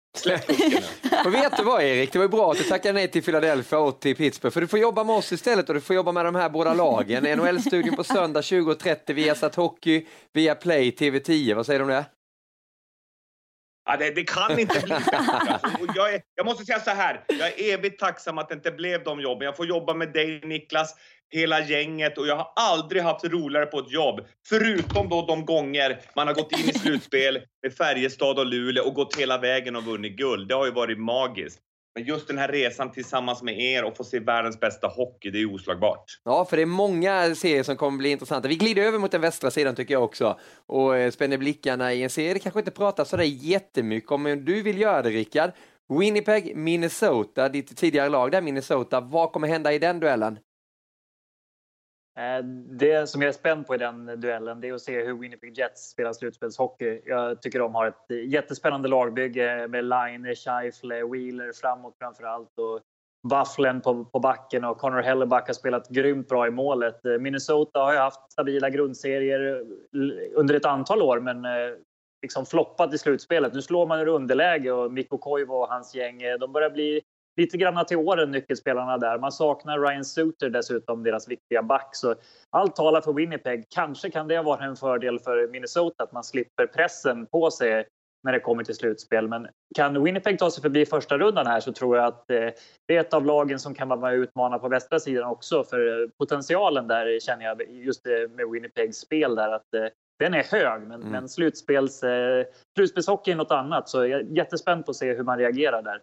[1.26, 3.80] och vet du vad Erik, det var ju bra att du tackade nej till Philadelphia
[3.80, 6.26] och till Pittsburgh, för du får jobba med oss istället och du får jobba med
[6.26, 7.24] de här båda lagen.
[7.24, 11.53] NHL-studion på söndag 20.30 via satt Hockey, via Play, TV10.
[11.55, 12.05] Vad säger du om det?
[13.86, 15.59] Ja, det, det kan inte bli bättre.
[15.95, 19.03] Jag, är, jag måste säga så här, jag är evigt tacksam att det inte blev
[19.03, 19.45] de jobben.
[19.45, 20.95] Jag får jobba med dig Niklas,
[21.34, 24.19] hela gänget och jag har aldrig haft roligare på ett jobb.
[24.47, 28.93] Förutom då de gånger man har gått in i slutspel med Färjestad och Luleå och
[28.93, 30.47] gått hela vägen och vunnit guld.
[30.47, 31.59] Det har ju varit magiskt.
[31.95, 35.41] Men just den här resan tillsammans med er och få se världens bästa hockey, det
[35.41, 36.03] är oslagbart.
[36.23, 38.47] Ja, för det är många serier som kommer bli intressanta.
[38.47, 42.03] Vi glider över mot den västra sidan tycker jag också och eh, spänner blickarna i
[42.03, 45.51] en serie det kanske inte pratas sådär jättemycket om, men du vill göra det Rickard.
[45.99, 49.01] Winnipeg, Minnesota, ditt tidigare lag där Minnesota.
[49.01, 50.39] Vad kommer hända i den duellen?
[52.18, 52.43] Eh,
[52.80, 55.57] det som jag är spänd på i den duellen det är att se hur Winnipeg
[55.57, 57.01] Jets spelar slutspelshockey.
[57.05, 62.82] Jag tycker de har ett jättespännande lagbygge med Line, Scheifele, Wheeler framåt framför allt och
[63.30, 67.05] Bufflen på, på backen och Connor Hellebuck har spelat grymt bra i målet.
[67.05, 69.66] Eh, Minnesota har ju haft stabila grundserier
[70.34, 71.51] under ett antal år men eh,
[72.22, 73.53] liksom floppat i slutspelet.
[73.53, 77.01] Nu slår man ur underläge och Mikko Koivu och hans gäng, de börjar bli
[77.38, 79.17] lite grann till åren, nyckelspelarna där.
[79.19, 81.89] Man saknar Ryan Suter dessutom, deras viktiga back.
[81.95, 82.15] Så
[82.49, 83.65] allt talar för Winnipeg.
[83.69, 87.86] Kanske kan det vara en fördel för Minnesota att man slipper pressen på sig
[88.23, 89.27] när det kommer till slutspel.
[89.27, 92.49] Men kan Winnipeg ta sig förbi första rundan här så tror jag att eh,
[92.88, 95.63] det är ett av lagen som kan vara med och utmana på västra sidan också.
[95.63, 99.65] För eh, potentialen där känner jag just eh, med Winnipegs spel där att
[100.19, 100.81] den är hög.
[100.81, 101.11] Men, Mm.
[101.11, 102.03] men slutspels,
[102.77, 103.89] slutspelshockey är något annat.
[103.89, 106.01] Så jag är jättespänd på att se hur man reagerar där.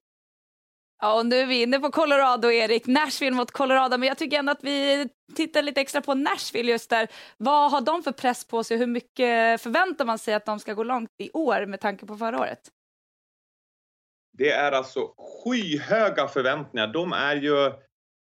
[1.04, 2.86] Ja, och nu är vi inne på Colorado, Erik.
[2.86, 3.98] Nashville mot Colorado.
[3.98, 7.08] Men jag tycker ändå att vi tittar lite extra på Nashville just där.
[7.36, 8.76] Vad har de för press på sig?
[8.76, 12.16] Hur mycket förväntar man sig att de ska gå långt i år med tanke på
[12.16, 12.60] förra året?
[14.38, 16.86] Det är alltså skyhöga förväntningar.
[16.86, 17.72] De är ju...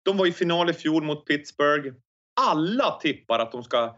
[0.05, 1.93] De var i final i fjol mot Pittsburgh.
[2.41, 3.95] Alla tippar att de ska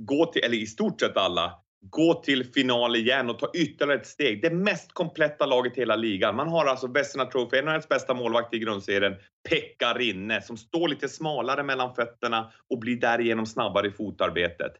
[0.00, 4.06] gå till, eller i stort sett alla, gå till final igen och ta ytterligare ett
[4.06, 4.42] steg.
[4.42, 6.36] Det mest kompletta laget i hela ligan.
[6.36, 9.14] Man har alltså Vesina Trophy, NHLs bästa målvakter i grundserien,
[9.48, 14.72] Pekka Rinne, som står lite smalare mellan fötterna och blir därigenom snabbare i fotarbetet.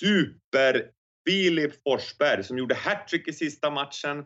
[0.00, 0.90] Super
[1.28, 4.24] Filip Forsberg som gjorde hattrick i sista matchen.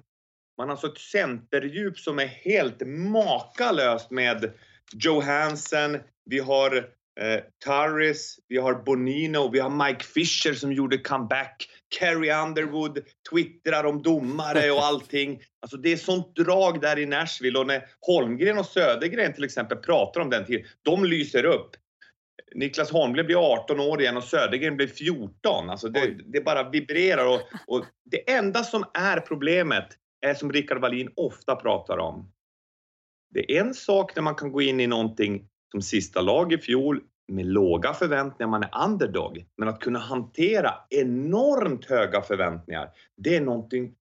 [0.59, 4.53] Man har alltså ett centerdjup som är helt makalöst med
[4.93, 6.01] Johansen.
[6.25, 6.89] vi har
[7.21, 11.69] eh, Turris, vi har Bonino, vi har Mike Fisher som gjorde comeback.
[11.99, 12.99] Carrie Underwood
[13.31, 15.43] twittrar om domare och allting.
[15.63, 19.79] Alltså det är sånt drag där i Nashville och när Holmgren och Södergren till exempel
[19.79, 21.71] pratar om den tiden, de lyser upp.
[22.55, 25.71] Niklas Holmgren blir 18 år igen och Södergren blir 14.
[25.71, 29.87] Alltså det, det bara vibrerar och, och det enda som är problemet
[30.21, 32.33] är som Rickard Wallin ofta pratar om.
[33.35, 36.59] Det är en sak när man kan gå in i någonting som sista lag i
[36.59, 39.45] fjol med låga förväntningar, man är underdog.
[39.57, 43.95] Men att kunna hantera enormt höga förväntningar, det är någonting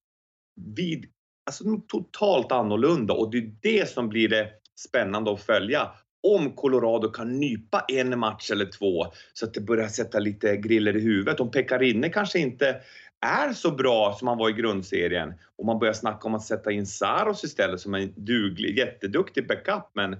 [0.76, 1.06] vid,
[1.46, 4.50] alltså totalt annorlunda och det är det som blir det
[4.80, 5.92] spännande att följa.
[6.28, 10.98] Om Colorado kan nypa en match eller två så att det börjar sätta lite griller
[10.98, 11.40] i huvudet.
[11.40, 12.82] Om Pekarinne kanske inte
[13.22, 16.72] är så bra som han var i grundserien och man börjar snacka om att sätta
[16.72, 19.92] in Saros istället som en duglig, jätteduktig backup.
[19.94, 20.18] Men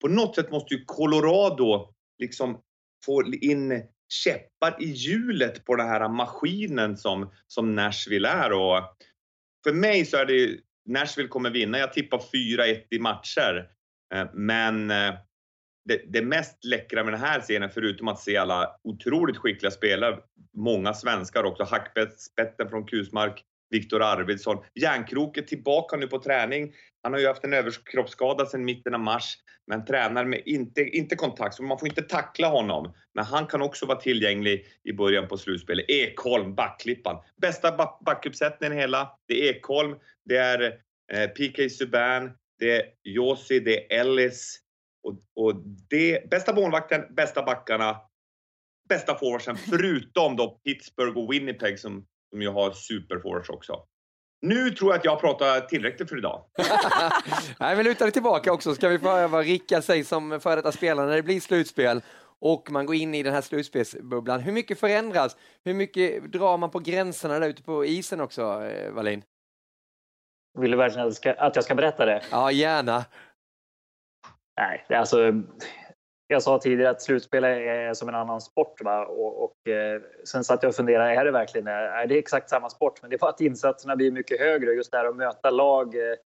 [0.00, 2.60] på något sätt måste ju Colorado liksom
[3.04, 8.52] få in käppar i hjulet på den här maskinen som, som Nashville är.
[8.52, 8.96] Och
[9.64, 11.78] för mig så är det Nashville kommer vinna.
[11.78, 13.70] Jag tippar 4-1 i matcher.
[14.14, 15.14] Eh, men eh,
[15.84, 20.18] det, det mest läckra med den här serien, förutom att se alla otroligt skickliga spelare,
[20.56, 24.64] många svenskar också, hackspetten från Kusmark, Viktor Arvidsson.
[24.74, 26.72] Järnkroket tillbaka nu på träning.
[27.02, 29.34] Han har ju haft en överkroppsskada sedan mitten av mars,
[29.66, 32.94] men tränar med inte, inte kontakt, så man får inte tackla honom.
[33.14, 35.90] Men han kan också vara tillgänglig i början på slutspelet.
[35.90, 37.16] Ekholm, backklippan.
[37.40, 39.18] Bästa backuppsättningen i hela.
[39.28, 40.80] Det är Ekholm, det är
[41.12, 44.60] eh, PK Subban, det är Josi, det är Ellis.
[45.02, 47.96] Och, och det, bästa målvakten, bästa backarna,
[48.88, 52.06] bästa forwardsen, förutom då Pittsburgh och Winnipeg som,
[52.36, 53.82] som ju har superforwards också.
[54.42, 56.44] Nu tror jag att jag har pratat tillräckligt för idag.
[57.60, 60.56] Nej, men luta dig tillbaka också, ska vi få höra vad Rickard säger som före
[60.56, 62.00] detta spelare när det blir slutspel
[62.40, 64.40] och man går in i den här slutspelsbubblan.
[64.40, 65.36] Hur mycket förändras?
[65.64, 69.22] Hur mycket drar man på gränserna där ute på isen också, eh, Wallin?
[70.58, 71.08] Vill du verkligen
[71.38, 72.22] att jag ska, berätta det?
[72.30, 73.04] Ja, gärna.
[74.60, 75.32] Nej, det är alltså,
[76.28, 78.82] jag sa tidigare att slutspel är som en annan sport.
[78.84, 79.06] Va?
[79.06, 81.72] Och, och, eh, sen satt jag och funderade, är det verkligen det?
[81.72, 83.02] Är det exakt samma sport?
[83.02, 84.72] Men det är bara att insatserna blir mycket högre.
[84.72, 86.16] Just det här att möta lag eh,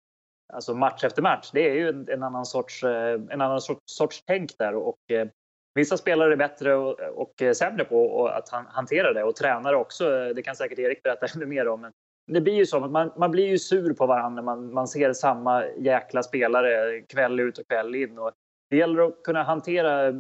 [0.53, 3.81] alltså match efter match, det är ju en, en annan sorts, eh, en annan sorts,
[3.85, 4.75] sorts tänk där.
[4.75, 5.29] Och, eh,
[5.75, 9.77] vissa spelare är bättre och, och eh, sämre på att han, hantera det och tränare
[9.77, 10.17] också.
[10.17, 11.81] Eh, det kan säkert Erik berätta ännu mer om.
[11.81, 11.93] Men
[12.27, 14.89] det blir ju så att man, man blir ju sur på varandra när man, man
[14.89, 18.19] ser samma jäkla spelare kväll ut och kväll in.
[18.19, 18.33] Och
[18.71, 20.13] det gäller att kunna hantera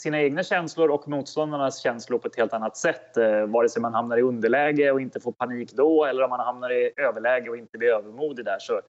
[0.00, 3.16] sina egna känslor och motståndarnas känslor på ett helt annat sätt.
[3.16, 6.40] Eh, vare sig man hamnar i underläge och inte får panik då eller om man
[6.40, 8.58] hamnar i överläge och inte blir övermodig där.
[8.58, 8.80] Så,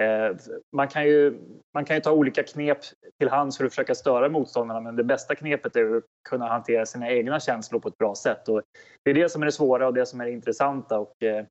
[0.00, 0.36] eh,
[0.72, 1.38] man, kan ju,
[1.74, 2.78] man kan ju ta olika knep
[3.18, 6.86] till hands för att försöka störa motståndarna men det bästa knepet är att kunna hantera
[6.86, 8.48] sina egna känslor på ett bra sätt.
[8.48, 8.62] Och
[9.02, 10.98] det är det som är det svåra och det som är det intressanta.
[10.98, 11.44] Och, eh,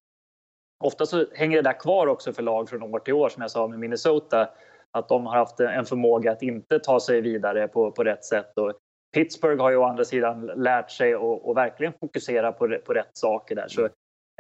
[0.84, 3.52] ofta så hänger det där kvar också för lag från år till år som jag
[3.52, 4.50] sa med Minnesota
[4.92, 8.58] att de har haft en förmåga att inte ta sig vidare på, på rätt sätt.
[8.58, 8.74] Och
[9.14, 13.18] Pittsburgh har ju å andra sidan lärt sig att och verkligen fokusera på, på rätt
[13.18, 13.68] saker där.
[13.68, 13.90] Så,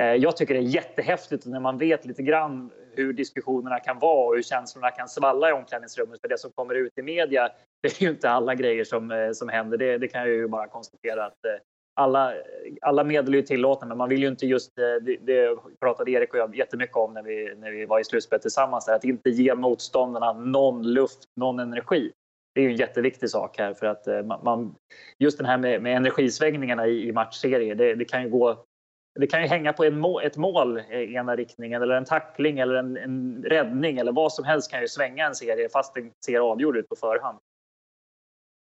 [0.01, 4.27] eh, jag tycker det är jättehäftigt när man vet lite grann hur diskussionerna kan vara
[4.27, 6.21] och hur känslorna kan svalla i omklädningsrummet.
[6.21, 7.49] För det som kommer ut i media,
[7.81, 9.77] det är ju inte alla grejer som, eh, som händer.
[9.77, 11.51] Det, det kan jag ju bara konstatera att eh,
[11.93, 12.33] alla,
[12.81, 16.11] alla medel är ju tillåtna, men man vill ju inte just, eh, det, det pratade
[16.11, 19.29] Erik och jag jättemycket om när vi, när vi var i slutspelet tillsammans, att inte
[19.29, 22.11] ge motståndarna någon luft, någon energi.
[22.55, 24.75] Det är ju en jätteviktig sak här för att eh, man,
[25.19, 28.65] just den här med, med energisvängningarna i, i matchserier, det, det, kan ju gå
[29.19, 32.75] det kan ju hänga på må, ett mål i ena riktningen eller en tackling eller
[32.75, 36.39] en, en, räddning eller vad som helst kan ju svänga en serie fast den ser
[36.39, 37.39] avgjord ut på förhand.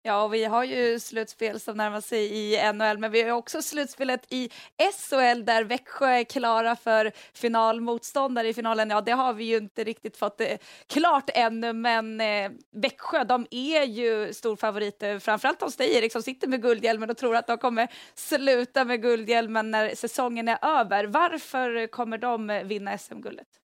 [0.04, 3.62] Ja, och vi har ju slutspel som närmar sig i NHL, men vi har också
[3.62, 8.90] slutspelet i SHL där Växjö är klara för finalmotståndare i finalen.
[8.90, 13.46] Ja, det har vi ju inte riktigt fått eh, klart ännu, men eh, Växjö, de
[13.50, 17.58] är ju storfavoriter, framförallt hos dig Erik som sitter med guldhjälmen och tror att de
[17.58, 21.04] kommer sluta med guldhjälmen när säsongen är över.
[21.04, 23.61] Varför kommer de eh, vinna SM-guldet?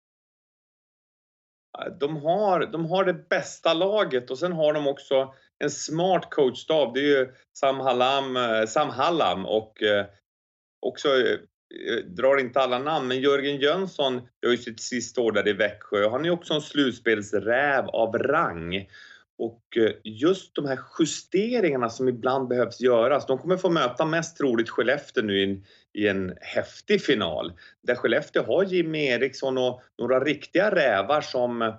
[2.01, 6.95] De har, de har det bästa laget och sen har de också en smart coachstab.
[6.95, 10.07] Det är ju Sam Hallam, eh, Sam Hallam och eh,
[10.87, 11.39] också, eh,
[12.07, 16.09] drar inte alla namn, men Jörgen Jönsson gör ju sitt sista år där i Växjö.
[16.11, 18.89] Han är också en slutspelsräv av rang.
[19.39, 24.37] Och eh, just de här justeringarna som ibland behövs göras, de kommer få möta mest
[24.37, 25.65] troligt Skellefteå nu i en,
[25.95, 27.53] i en häftig final.
[27.83, 31.77] Där Skellefteå har Jimmy Eriksson och några riktiga rävar som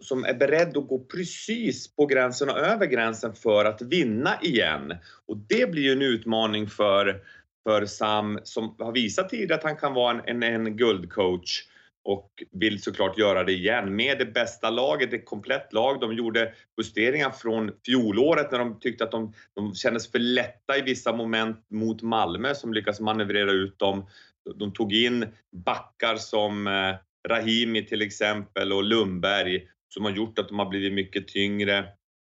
[0.00, 4.94] som är beredd att gå precis på gränsen och över gränsen för att vinna igen.
[5.26, 7.22] Och det blir ju en utmaning för,
[7.68, 11.62] för Sam som har visat tidigare att han kan vara en, en, en guldcoach
[12.04, 16.00] och vill såklart göra det igen med det bästa laget, ett komplett lag.
[16.00, 20.82] De gjorde justeringar från fjolåret när de tyckte att de, de kändes för lätta i
[20.82, 24.06] vissa moment mot Malmö som lyckas manövrera ut dem.
[24.54, 26.94] De tog in backar som eh,
[27.28, 31.78] Rahimi till exempel och Lundberg som har gjort att de har blivit mycket tyngre.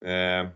[0.07, 0.49] Eh, eh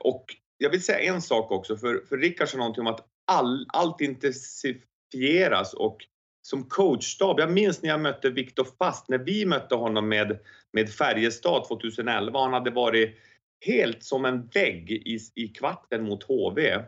[0.00, 0.24] och
[0.58, 4.00] jag vill säga en sak också, för, för Rickard sa någonting om att all, allt
[4.00, 6.06] intensifieras och
[6.42, 10.38] som coachstab, jag minns när jag mötte Viktor Fast, när vi mötte honom med,
[10.72, 13.18] med Färjestad 2011, han hade varit
[13.66, 16.84] helt som en vägg i, i kvarten mot HV.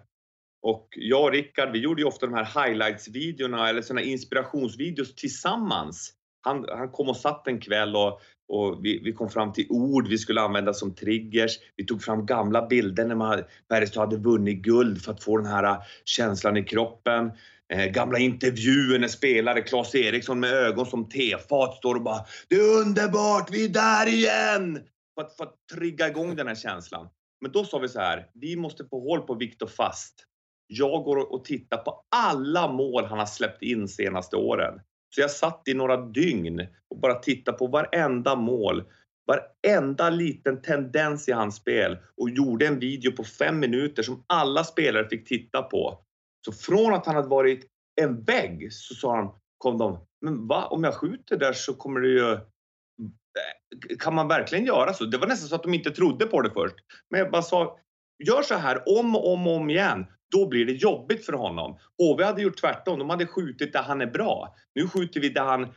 [0.62, 6.12] Och jag och Rickard, vi gjorde ju ofta de här highlights-videorna eller såna inspirationsvideos tillsammans.
[6.40, 10.08] Han, han kom och satt en kväll och och vi, vi, kom fram till ord
[10.08, 11.58] vi skulle använda som triggers.
[11.76, 15.64] Vi tog fram gamla bilder när Färjestad hade vunnit guld för att få den här
[15.64, 17.30] äh, känslan i kroppen.
[17.74, 22.54] Eh, gamla intervjuer när spelare, Claes Eriksson med ögon som tefat står och bara “Det
[22.54, 24.80] är underbart, vi är där igen!”
[25.14, 27.08] för att, för att trigga igång den här känslan.
[27.40, 30.14] Men då sa vi så här, vi måste få håll på Viktor Fast.
[30.66, 34.80] Jag går och tittar på alla mål han har släppt in senaste åren.
[35.14, 38.84] Så jag satt i några dygn och bara tittade på varenda mål,
[39.26, 44.64] varenda liten tendens i hans spel och gjorde en video på fem minuter som alla
[44.64, 46.03] spelare fick titta på.
[46.44, 47.66] Så från att han hade varit
[48.00, 52.00] en vägg så sa han, kom de, men va, om jag skjuter där så kommer
[52.00, 52.38] det ju eh,
[53.98, 55.04] kan man verkligen göra så?
[55.04, 56.74] Det var nästan så att de inte trodde på det först.
[57.10, 57.78] Men jag bara sa,
[58.24, 61.78] gör så här om och om och om igen då blir det jobbigt för honom.
[61.98, 62.98] HV hade gjort tvärtom.
[62.98, 64.54] De hade skjutit där han är bra.
[64.74, 65.68] Nu skjuter vi där han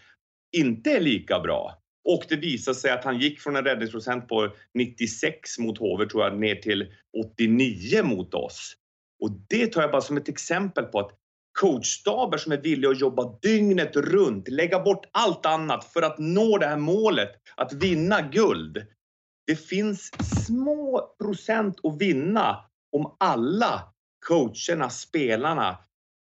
[0.58, 1.82] inte är lika bra.
[2.10, 6.24] Och det visade sig att han gick från en räddningsprocent på 96 mot HV tror
[6.24, 8.76] jag ner till 89 mot oss.
[9.20, 11.12] Och det tar jag bara som ett exempel på att
[11.60, 16.58] coachstaber som är villiga att jobba dygnet runt, lägga bort allt annat för att nå
[16.58, 18.86] det här målet, att vinna guld.
[19.48, 20.12] Det finns
[20.46, 23.94] små procent att vinna om alla
[24.28, 25.78] coacherna, spelarna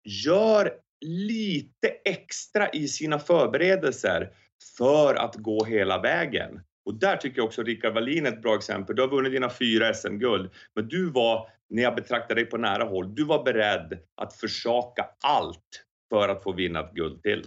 [0.04, 0.72] gör
[1.06, 4.32] lite extra i sina förberedelser
[4.78, 6.60] för att gå hela vägen.
[6.88, 8.96] Och där tycker jag också Rickard Wallin är ett bra exempel.
[8.96, 12.84] Du har vunnit dina fyra SM-guld, men du var, när jag betraktar dig på nära
[12.84, 17.44] håll, du var beredd att försaka allt för att få vinna ett guld till.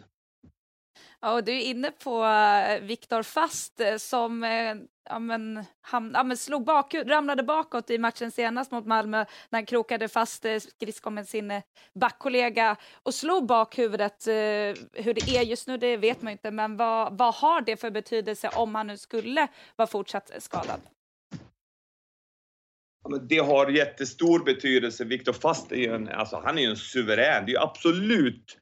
[1.23, 4.75] Ja, och du är inne på eh, Viktor Fast eh, som eh,
[5.09, 9.17] ja, men, ham, ja, men slog bak, ramlade bakåt i matchen senast mot Malmö
[9.49, 11.61] när han krokade fast skridskon med sin
[11.93, 14.27] backkollega och slog bakhuvudet.
[14.93, 17.91] Hur det är just nu det vet man inte, men vad, vad har det för
[17.91, 20.81] betydelse om han nu skulle vara fortsatt skadad?
[23.29, 25.05] Det har jättestor betydelse.
[25.05, 27.45] Viktor Fast är ju en, alltså, han är en suverän.
[27.45, 28.60] Det är absolut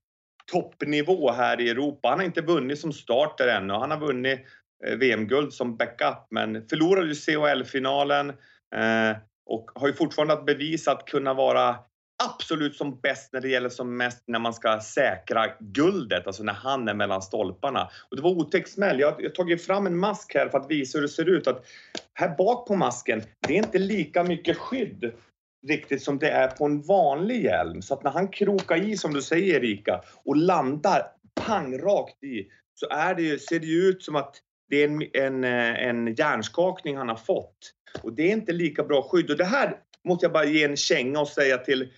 [0.52, 2.10] toppnivå här i Europa.
[2.10, 3.74] Han har inte vunnit som starter ännu.
[3.74, 4.39] Han har vunnit
[4.86, 8.30] eh, VM-guld som backup men förlorade ju CHL-finalen.
[8.76, 11.76] Eh, och har ju fortfarande att bevisa att kunna vara
[12.24, 16.54] absolut som bäst när det gäller som mest när man ska säkra guldet, alltså när
[16.54, 17.89] han är mellan stolparna.
[18.10, 19.00] Och det var otäckt smäll.
[19.00, 21.30] Jag har, jag har tagit fram en mask här för att visa hur det ser
[21.30, 21.47] ut.
[21.47, 21.66] Att
[22.14, 25.12] här bak på masken, det är inte lika mycket skydd
[25.68, 27.82] riktigt som det är på en vanlig hjälm.
[27.82, 31.01] Så att när han krokar i, som du säger Erika, och landar
[31.36, 34.36] pang rakt i, så är det ju, ser det ju ut som att
[34.70, 37.74] det är en, en, en hjärnskakning han har fått.
[38.01, 39.32] Och det är inte lika bra skydd.
[39.32, 41.91] Och det här måste jag bara ge en känga och säga till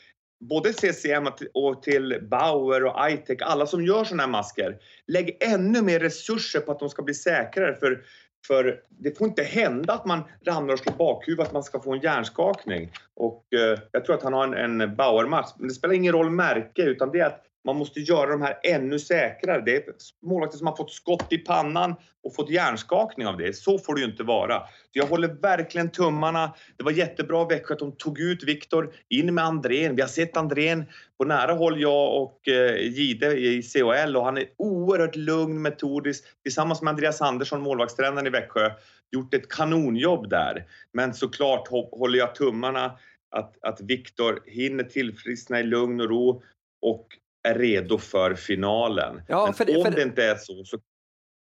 [0.49, 4.78] både CCM och till Bauer och iTech, alla som gör sådana här masker.
[5.07, 8.03] Lägg ännu mer resurser på att de ska bli säkrare för,
[8.48, 11.94] för det får inte hända att man ramlar och slår bakhuvudet, att man ska få
[11.94, 12.92] en hjärnskakning.
[13.16, 15.50] Och eh, jag tror att han har en, en Bauer-match.
[15.58, 18.59] men det spelar ingen roll märke utan det är att man måste göra de här
[18.64, 19.62] ännu säkrare.
[19.66, 19.84] Det är
[20.26, 23.53] målvakter som har fått skott i pannan och fått hjärnskakning av det.
[23.53, 24.59] Så får det ju inte vara.
[24.59, 26.55] Så jag håller verkligen tummarna.
[26.78, 29.95] Det var jättebra Växjö att de tog ut Viktor, in med Andrén.
[29.95, 30.86] Vi har sett Andrén
[31.18, 36.24] på nära håll, jag och eh, Gide i CHL och han är oerhört lugn, metodisk.
[36.43, 38.72] Tillsammans med Andreas Andersson, målvaktstränaren i Växjö,
[39.12, 40.66] gjort ett kanonjobb där.
[40.93, 42.97] Men såklart håller jag tummarna
[43.36, 46.43] att, att Viktor hinner tillfriskna i lugn och ro
[46.82, 47.07] och
[47.44, 49.22] är redo för finalen.
[49.28, 50.78] Ja, Men för det- om för det det- inte är så, så,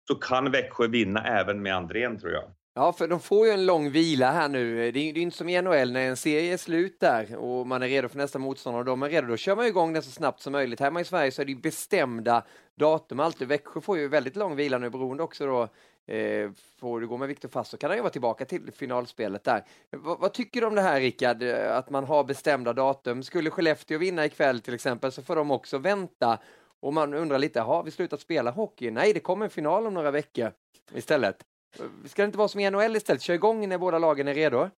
[0.09, 2.45] så kan Växjö vinna även med Andrén tror jag.
[2.75, 4.77] Ja, för de får ju en lång vila här nu.
[4.77, 7.37] Det är det är ju inte som i NHL när en serie är slut där
[7.37, 9.27] och man är redo för nästa motståndare och de är redo.
[9.29, 10.81] Då kör man igång det så snabbt som möjligt.
[10.81, 12.45] Hemma i Sverige så är det ju bestämda
[12.79, 13.49] datum alltid.
[13.49, 15.69] Växjö får ju väldigt lång vila nu beroende också då
[16.07, 19.45] Eh, får du gå med Viktor fast så kan han ju vara tillbaka till finalspelet
[19.45, 19.65] där.
[19.91, 23.23] vad, vad tycker du om det här Rickard, eh, att man har bestämda datum?
[23.23, 26.39] Skulle Skellefteå vinna ikväll till exempel så får de också vänta
[26.81, 28.91] och man undrar lite, har vi slutat spela hockey?
[28.91, 30.53] Nej, det kommer en final om några veckor
[30.95, 31.43] istället.
[31.79, 34.35] Eh, ska det inte vara som i NHL istället, kör igång när båda lagen är
[34.35, 34.71] redo?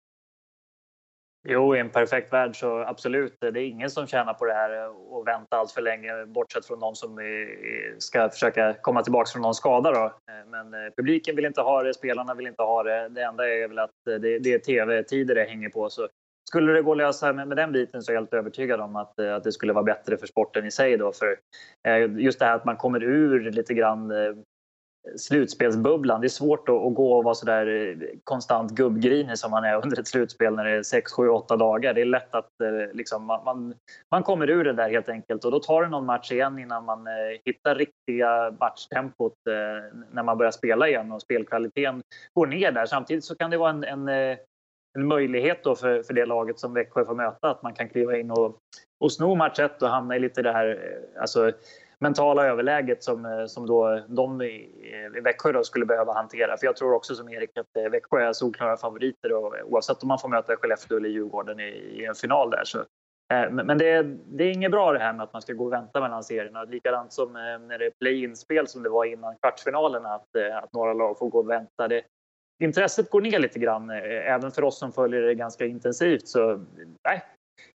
[1.49, 3.37] Jo, i en perfekt värld så absolut.
[3.41, 6.81] Det är ingen som tjänar på det här och vänta allt för länge, bortsett från
[6.81, 7.19] de som
[7.99, 9.91] ska försöka komma tillbaka från någon skada.
[9.91, 10.05] Då.
[10.05, 13.09] Eh, men eh, publiken vill inte ha det, spelarna vill inte ha det.
[13.09, 15.91] Det enda är väl att eh, det, är tv-tider det hänger på.
[15.91, 16.09] Så
[16.49, 18.97] skulle det gå att lösa med, med den biten så är jag helt övertygad om
[18.97, 20.97] att, att det skulle vara bättre för sporten i sig.
[20.97, 21.13] Då.
[21.13, 21.37] För
[22.19, 24.13] just det här att man kommer ur lite grann
[25.17, 26.21] slutspelsbubblan.
[26.21, 29.65] Det är svårt att, att gå och vara så där eh, konstant gubbgrinig som man
[29.65, 31.95] är under ett slutspel när det är 6, 7, 8 dagar.
[31.95, 33.75] Det är lätt att eh, liksom, man, man,
[34.11, 36.85] man kommer ur det där helt enkelt och då tar det någon match igen innan
[36.85, 37.13] man eh,
[37.45, 42.03] hittar riktiga matchtempot eh, när man börjar spela igen och spelkvaliteten
[42.35, 42.87] går ner där.
[42.87, 44.39] Samtidigt så kan det vara en, en, eh,
[44.95, 48.17] en möjlighet då för, för det laget som Växjö får möta att man kan kliva
[48.17, 48.59] in och,
[49.01, 51.53] och sno match 1 och hamna i lite det här eh, alltså,
[52.03, 54.47] mentala överläget som, eh, som då de i,
[55.17, 56.57] i Växjö då skulle behöva hantera.
[56.57, 60.09] För jag tror också som Erik att eh, Växjö är solklara favoriter och, oavsett om
[60.09, 61.69] man får möta Skellefteå eller Djurgården i,
[62.01, 62.65] i en final där.
[62.65, 62.79] Så,
[63.33, 65.65] eh, men det, är- det är inget bra det här med att man ska gå
[65.65, 66.65] och vänta mellan serierna.
[66.65, 70.73] Likadant som eh, när det är play-in-spel som det var innan kvartsfinalerna, att, eh, att
[70.73, 71.89] några lag får gå och vänta.
[71.89, 72.03] Det,
[72.63, 76.29] intresset går ner lite grann, eh, även för oss som följer det ganska intensivt.
[76.29, 76.65] Så
[77.05, 77.23] nej,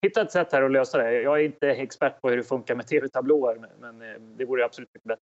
[0.02, 1.22] hitta ett sätt här att lösa det.
[1.22, 4.90] Jag är inte expert på hur det funkar med tv-tablåer, men- eh, det vore absolut
[4.94, 5.22] mycket bättre.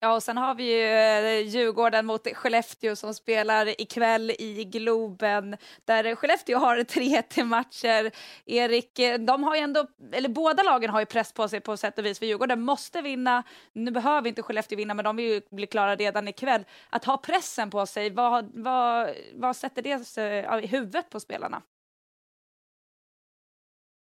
[0.00, 5.56] Ja, och sen har vi ju eh, Djurgården mot Skellefteå som spelar ikväll i Globen,
[5.84, 8.10] där Skellefteå har tre till matcher.
[8.46, 11.98] Erik, de har ju ändå, eller båda lagen har ju press på sig på sätt
[11.98, 13.42] och vis, för Djurgården måste vinna.
[13.72, 16.64] Nu behöver inte Skellefteå vinna, men de vill ju bli klara redan ikväll.
[16.90, 21.62] Att ha pressen på sig, vad, vad, vad sätter det eh, i huvudet på spelarna?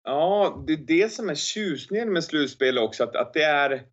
[0.10, 3.84] Ja, det är det som är tjusningen med slutspel också, att, att det är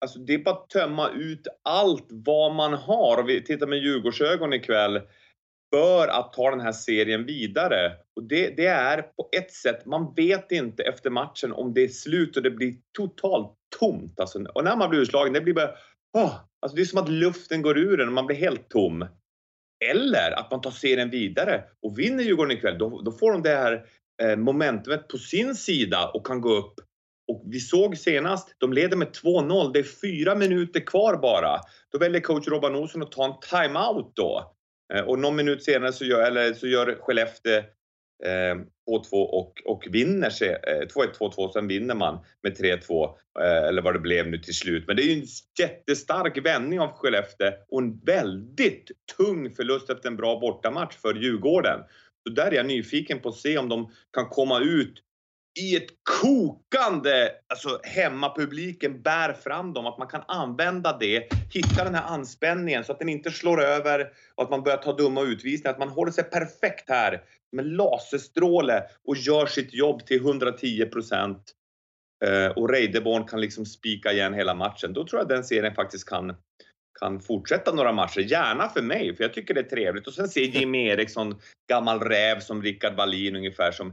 [0.00, 3.18] Alltså det är bara att tömma ut allt vad man har.
[3.18, 5.00] Och vi tittar med Djurgårdsögon ikväll
[5.74, 7.92] för att ta den här serien vidare.
[8.16, 11.88] Och det, det är på ett sätt, man vet inte efter matchen om det är
[11.88, 14.20] slut och det blir totalt tomt.
[14.20, 15.70] Alltså, och när man blir utslagen, det blir bara...
[16.18, 19.06] Oh, alltså det är som att luften går ur en och man blir helt tom.
[19.84, 23.56] Eller att man tar serien vidare och vinner Djurgården ikväll, då, då får de det
[23.56, 23.86] här
[24.22, 26.74] Eh, momentumet på sin sida och kan gå upp.
[27.28, 29.72] Och vi såg senast, de leder med 2-0.
[29.72, 31.60] Det är fyra minuter kvar bara.
[31.92, 34.54] Då väljer coach Robban Olsson att ta en timeout då.
[34.94, 37.62] Eh, och någon minut senare så gör, eller så gör Skellefteå
[38.24, 38.54] eh,
[38.90, 43.04] 2-2 och, och vinner 2-1, 2-2, eh, sen vinner man med 3-2
[43.40, 44.84] eh, eller vad det blev nu till slut.
[44.86, 45.26] Men det är ju en
[45.60, 51.80] jättestark vändning av Skellefteå och en väldigt tung förlust efter en bra bortamatch för Djurgården.
[52.28, 55.02] Så där är jag nyfiken på att se om de kan komma ut
[55.60, 55.88] i ett
[56.20, 62.84] kokande, alltså hemmapubliken bär fram dem, att man kan använda det, hitta den här anspänningen
[62.84, 65.88] så att den inte slår över och att man börjar ta dumma utvisningar, att man
[65.88, 67.22] håller sig perfekt här
[67.52, 71.52] med laserstråle och gör sitt jobb till 110 procent.
[72.24, 74.92] Eh, och Reideborn kan liksom spika igen hela matchen.
[74.92, 76.34] Då tror jag den serien faktiskt kan,
[77.00, 78.20] kan fortsätta några matcher.
[78.20, 80.06] Gärna för mig, för jag tycker det är trevligt.
[80.06, 81.40] Och sen ser Jimmy Eriksson,
[81.70, 83.92] gammal räv som Rickard Wallin ungefär, som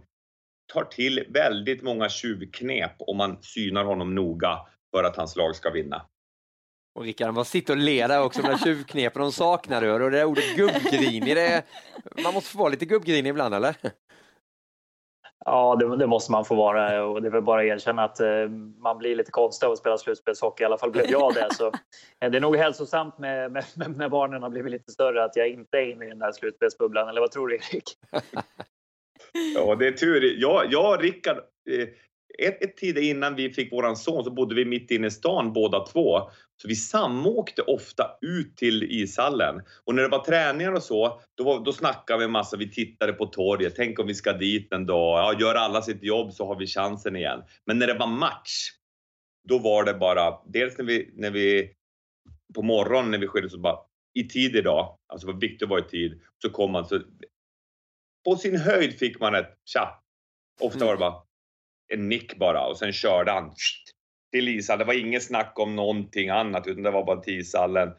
[0.73, 4.59] tar till väldigt många tjuvknep om man synar honom noga
[4.95, 6.05] för att hans lag ska vinna.
[6.95, 9.83] Och Rickard, bara sitter och ler där också, de där tjuvknepen, de saknar.
[9.83, 11.63] Och det där ordet gubbgrinig, det
[12.23, 13.75] man måste få vara lite gubbgrinig ibland, eller?
[15.45, 18.19] Ja, det, det, måste man få vara och det är väl bara att erkänna att
[18.19, 20.63] eh, man blir lite konstig av att spela slutspelshockey.
[20.63, 21.47] I alla fall blev jag det.
[21.53, 21.67] Så,
[22.21, 25.35] eh, det är nog hälsosamt med, med, med, när barnen har blivit lite större att
[25.35, 27.09] jag inte är inne i den där slutspelsbubblan.
[27.09, 27.83] Eller vad tror du, Erik?
[29.55, 30.35] ja, det är tur.
[30.41, 31.37] Jag, jag och Rickard,
[31.69, 31.87] eh,
[32.47, 35.53] ett, ett tid innan vi fick våran son så bodde vi mitt inne i stan
[35.53, 36.29] båda två.
[36.61, 39.61] Så vi samåkte ofta ut till ishallen.
[39.83, 42.57] Och när det var träningar och så, då, var, då snackade vi en massa.
[42.57, 43.73] Vi tittade på torget.
[43.75, 45.19] Tänk om vi ska dit en dag.
[45.19, 47.43] Ja, gör alla sitt jobb så har vi chansen igen.
[47.65, 48.69] Men när det var match,
[49.47, 51.71] då var det bara, dels när vi, när vi
[52.55, 53.77] på morgonen när vi skildes så bara
[54.13, 57.01] i tid idag, alltså vad viktigt var i tid, så kom man så
[58.25, 60.03] på sin höjd fick man ett tja.
[60.61, 61.23] Ofta var det bara
[61.93, 63.55] en nick bara och sen körde han
[64.35, 64.79] till ishallen.
[64.79, 67.89] Det var inget snack om någonting annat utan det var bara till ishallen.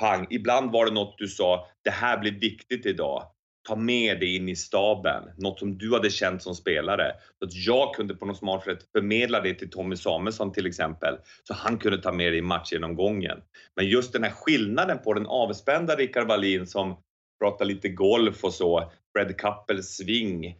[0.00, 0.26] Pang!
[0.30, 3.22] Ibland var det något du sa, det här blir viktigt idag.
[3.68, 7.12] Ta med det in i staben, något som du hade känt som spelare.
[7.38, 11.18] Så att jag kunde på något smart sätt förmedla det till Tommy Samuelsson till exempel,
[11.42, 13.38] så han kunde ta med det i matchgenomgången.
[13.76, 16.96] Men just den här skillnaden på den avspända Rickard Wallin som
[17.42, 20.56] pratar lite golf och så, Fred Kappels sving,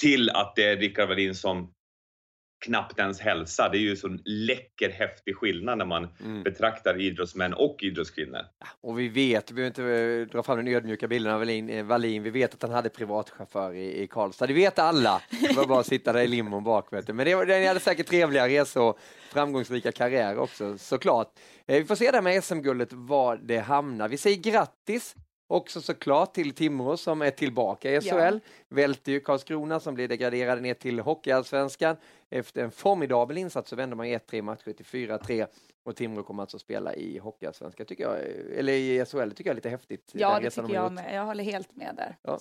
[0.00, 1.72] till att det är Rickard Wallin som
[2.62, 3.68] knappt ens hälsa.
[3.68, 6.42] Det är ju så läcker häftig skillnad när man mm.
[6.42, 8.40] betraktar idrottsmän och idrottskvinnor.
[8.80, 11.84] Och vi vet, vi behöver inte eh, dra fram den ödmjuka bilden av Wallin, eh,
[11.84, 14.46] Wallin, vi vet att han hade privatchaufför i, i Karlstad.
[14.46, 15.22] Det vet alla.
[15.30, 16.92] Det var bara att sitta där i limon bak.
[16.92, 17.12] Vet du.
[17.12, 18.98] Men det, det hade säkert trevliga resor och
[19.32, 21.28] framgångsrika karriär också såklart.
[21.66, 24.08] Eh, vi får se där med SM-guldet var det hamnar.
[24.08, 25.14] Vi säger grattis
[25.52, 28.10] Också såklart till Timrå som är tillbaka i SHL.
[28.10, 28.38] Ja.
[28.68, 31.96] Välte ju Karlskrona som blev degraderade ner till Hockeyallsvenskan.
[32.30, 35.46] Efter en formidabel insats så vände man 1-3 matcher till 4-3
[35.84, 38.18] och Timrå kommer alltså spela i Hockeyallsvenskan, tycker jag,
[38.58, 40.10] eller i SHL, tycker jag är lite häftigt.
[40.12, 41.14] Ja, det tycker jag med.
[41.14, 42.16] Jag håller helt med där.
[42.22, 42.38] Ja,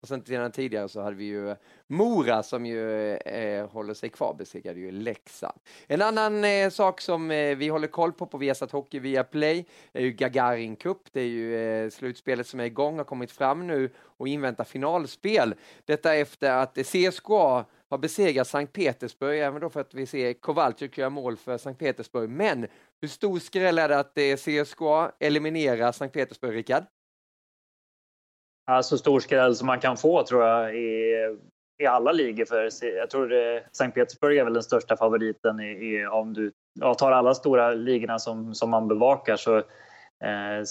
[0.00, 4.08] och sen sedan tidigare så hade vi ju eh, Mora som ju eh, håller sig
[4.08, 5.58] kvar, besegrade ju Leksand.
[5.86, 9.66] En annan eh, sak som eh, vi håller koll på på Viasat Hockey via Play
[9.92, 10.98] är ju Gagarin Cup.
[11.12, 15.54] Det är ju eh, slutspelet som är igång, har kommit fram nu och inväntar finalspel.
[15.84, 20.98] Detta efter att CSKA har besegrat Sankt Petersburg, även då för att vi ser Kowalczyk
[20.98, 22.30] göra mål för Sankt Petersburg.
[22.30, 22.66] Men
[23.00, 26.84] hur stor skräll är det att eh, CSKA eliminerar Sankt Petersburg, Rickard?
[28.70, 31.14] Ja, så stor skräll som man kan få tror jag i,
[31.82, 32.44] i alla ligor.
[32.44, 36.52] För jag tror det, Sankt Petersburg är väl den största favoriten i, i om du
[36.80, 39.36] ja, tar alla stora ligorna som, som man bevakar.
[39.36, 40.64] Så eh,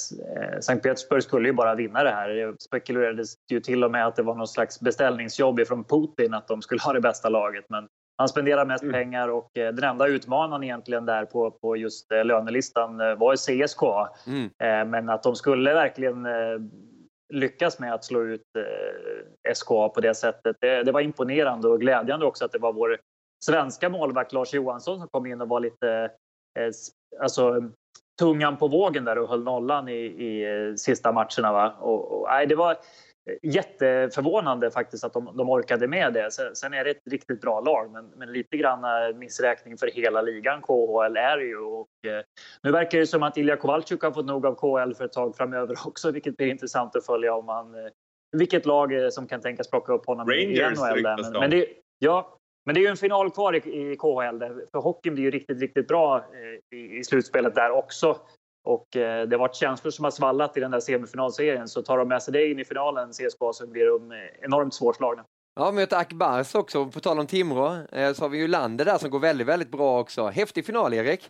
[0.61, 2.29] Sankt Petersburg skulle ju bara vinna det här.
[2.29, 6.47] Det spekulerades ju till och med att det var någon slags beställningsjobb från Putin att
[6.47, 7.65] de skulle ha det bästa laget.
[7.69, 7.87] Men
[8.17, 8.93] han spenderar mest mm.
[8.93, 13.35] pengar och eh, den enda utmanaren egentligen där på, på just eh, lönelistan eh, var
[13.35, 13.81] CSK.
[14.27, 14.43] Mm.
[14.43, 16.59] Eh, men att de skulle verkligen eh,
[17.29, 20.57] lyckas med att slå ut eh, SKA på det sättet.
[20.59, 22.97] Det, det, var imponerande och glädjande också att det var vår
[23.45, 26.09] svenska målvakt Lars Johansson som kom in och var lite
[26.59, 26.71] eh,
[27.21, 27.61] alltså,
[28.19, 31.51] tungan på vågen där och höll nollan i, i eh, sista matcherna.
[31.51, 31.75] Va?
[31.79, 32.77] Och, och, nej, det var
[33.41, 36.31] jätteförvånande faktiskt att de, de orkade med det.
[36.53, 40.21] Sen är det ett riktigt bra lag, men, men lite grann eh, missräkning för hela
[40.21, 41.57] ligan KHL är det ju.
[41.57, 42.23] Och, eh,
[42.63, 45.37] nu verkar det som att Ilja Kowalczyk har fått nog av KHL för ett tag
[45.37, 47.91] framöver också, vilket blir intressant att följa om han, eh,
[48.37, 51.01] vilket lag som kan tänkas plocka upp honom Rangers, i NHL.
[51.01, 51.67] Men, men det,
[51.99, 55.23] ja, men det är ju en final kvar i, i KHL, där, för hockeyn blir
[55.23, 58.17] ju riktigt, riktigt bra eh, i, i slutspelet där också.
[58.63, 61.67] Och eh, det har varit känslor som har svallat i den där semifinalserien.
[61.67, 64.73] Så tar de med sig det in i finalen, CSKA, så blir de eh, enormt
[64.73, 65.25] svårslagna.
[65.55, 66.85] Ja, möter Akbars också.
[66.91, 69.71] På tal om Timrå eh, så har vi ju Lander där som går väldigt, väldigt
[69.71, 70.27] bra också.
[70.27, 71.29] Häftig final, Erik.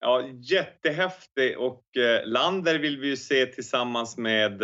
[0.00, 1.82] Ja, jättehäftig och
[2.24, 4.62] Lander vill vi ju se tillsammans med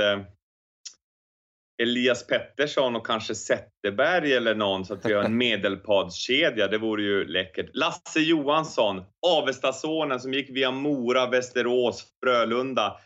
[1.82, 6.68] Elias Pettersson och kanske Zetterberg eller någon så att vi har en medelpadskedja.
[6.68, 7.70] Det vore ju läckert.
[7.74, 13.00] Lasse Johansson, Avestasonen som gick via Mora, Västerås, Frölunda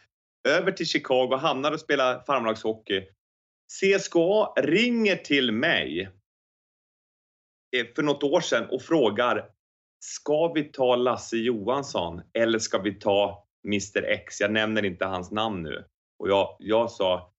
[0.49, 3.03] över till Chicago, hamnade och spelade farmarlagshockey.
[3.81, 6.11] CSKA ringer till mig
[7.77, 9.49] eh, för något år sedan och frågar
[10.05, 14.41] Ska vi ta Lasse Johansson eller ska vi ta Mr X?
[14.41, 15.85] Jag nämner inte hans namn nu.
[16.19, 17.32] Och jag, jag sa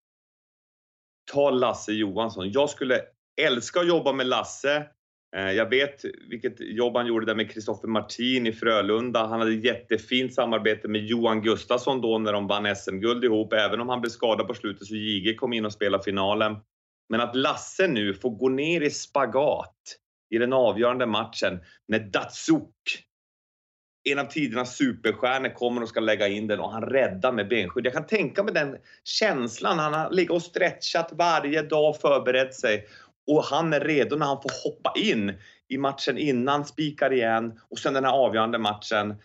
[1.31, 2.51] Ta Lasse Johansson.
[2.51, 3.01] Jag skulle
[3.41, 4.87] älska att jobba med Lasse.
[5.35, 9.25] Eh, jag vet vilket jobb han gjorde där med Kristoffer Martin i Frölunda.
[9.25, 13.53] Han hade jättefint samarbete med Johan Gustafsson då när de vann SM-guld ihop.
[13.53, 16.55] Även om han blev skadad på slutet så JG kom in och spelade finalen.
[17.09, 19.75] Men att Lasse nu får gå ner i spagat
[20.29, 23.05] i den avgörande matchen när Datsuk,
[24.03, 27.85] en av tidernas superstjärnor, kommer och ska lägga in den och han räddar med benskydd.
[27.85, 29.79] Jag kan tänka mig den känslan.
[29.79, 32.87] Han har legat och stretchat varje dag och förberett sig
[33.27, 35.33] och han är redo när han får hoppa in
[35.67, 39.15] i matchen innan, spikar igen och sen den här avgörande matchen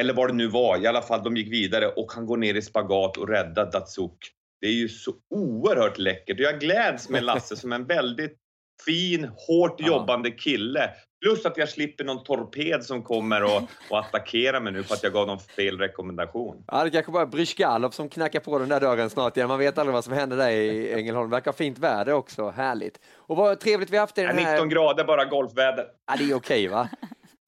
[0.00, 2.54] eller vad det nu var, i alla fall de gick vidare och han går ner
[2.54, 4.32] i spagat och räddar Datsuk.
[4.60, 8.41] Det är ju så oerhört läckert och jag gläds med Lasse som en väldigt
[8.86, 10.90] fin, hårt jobbande kille.
[11.22, 15.02] Plus att jag slipper någon torped som kommer och, och attackerar mig nu för att
[15.02, 16.64] jag gav någon fel rekommendation.
[16.66, 19.48] Ja, det kanske bara är Brysjkalov som knackar på den där dörren snart igen.
[19.48, 21.30] Man vet aldrig vad som händer där i Ängelholm.
[21.30, 22.50] Det verkar fint väder också.
[22.50, 23.00] Härligt.
[23.16, 24.52] Och vad trevligt vi har haft i den här...
[24.52, 25.86] 19 grader, bara golfväder.
[26.06, 26.88] Ja, det är okej va?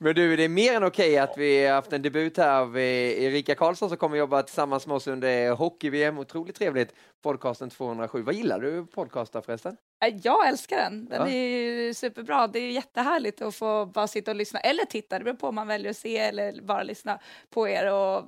[0.04, 2.78] Men du, det är mer än okej att vi har haft en debut här av
[2.78, 6.18] Erika Karlsson som kommer jobba tillsammans med oss under hockey-VM.
[6.18, 6.94] Otroligt trevligt.
[7.22, 8.22] Podcasten 207.
[8.22, 9.76] Vad gillar du podcastar förresten?
[10.04, 11.04] Eh, Jag älskar den.
[11.04, 11.28] Den Ja.
[11.28, 12.46] är superbra.
[12.46, 14.60] Det är jättehärligt att få bara sitta och lyssna.
[14.60, 17.18] Eller titta, det beror på om man väljer att se eller bara lyssna
[17.50, 17.92] på er.
[17.92, 18.24] Och,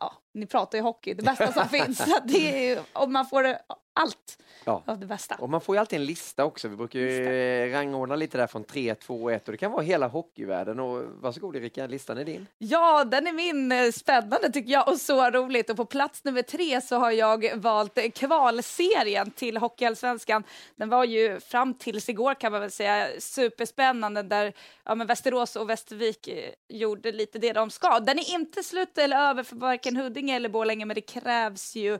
[0.00, 1.98] ja, ni pratar ju hockey, det bästa som finns.
[1.98, 3.56] Så det är, och man får
[3.92, 4.82] allt Ja.
[4.86, 5.34] av det bästa.
[5.34, 6.68] Och man får ju alltid en lista också.
[6.68, 9.82] Vi brukar ju eh, rangordna lite där från 3, 2, 1 och det kan vara
[9.82, 10.80] hela hockeyvärlden.
[10.80, 12.46] Och varsågod Erika, listan är din.
[12.58, 13.72] Ja, den är min.
[13.72, 15.70] eh, Spännande tycker jag och så roligt.
[15.70, 20.44] Och på plats nummer tre så har jag valt kvalserien till Hockeyallsvenskan.
[20.76, 24.52] Den var ju fram tills igår kan man väl säga superspännande där
[24.84, 28.00] ja, men Västerås och Västervik eh, gjorde lite det de ska.
[28.00, 31.98] Den är inte slut eller över för varken Huddinge eller Borlänge men det krävs ju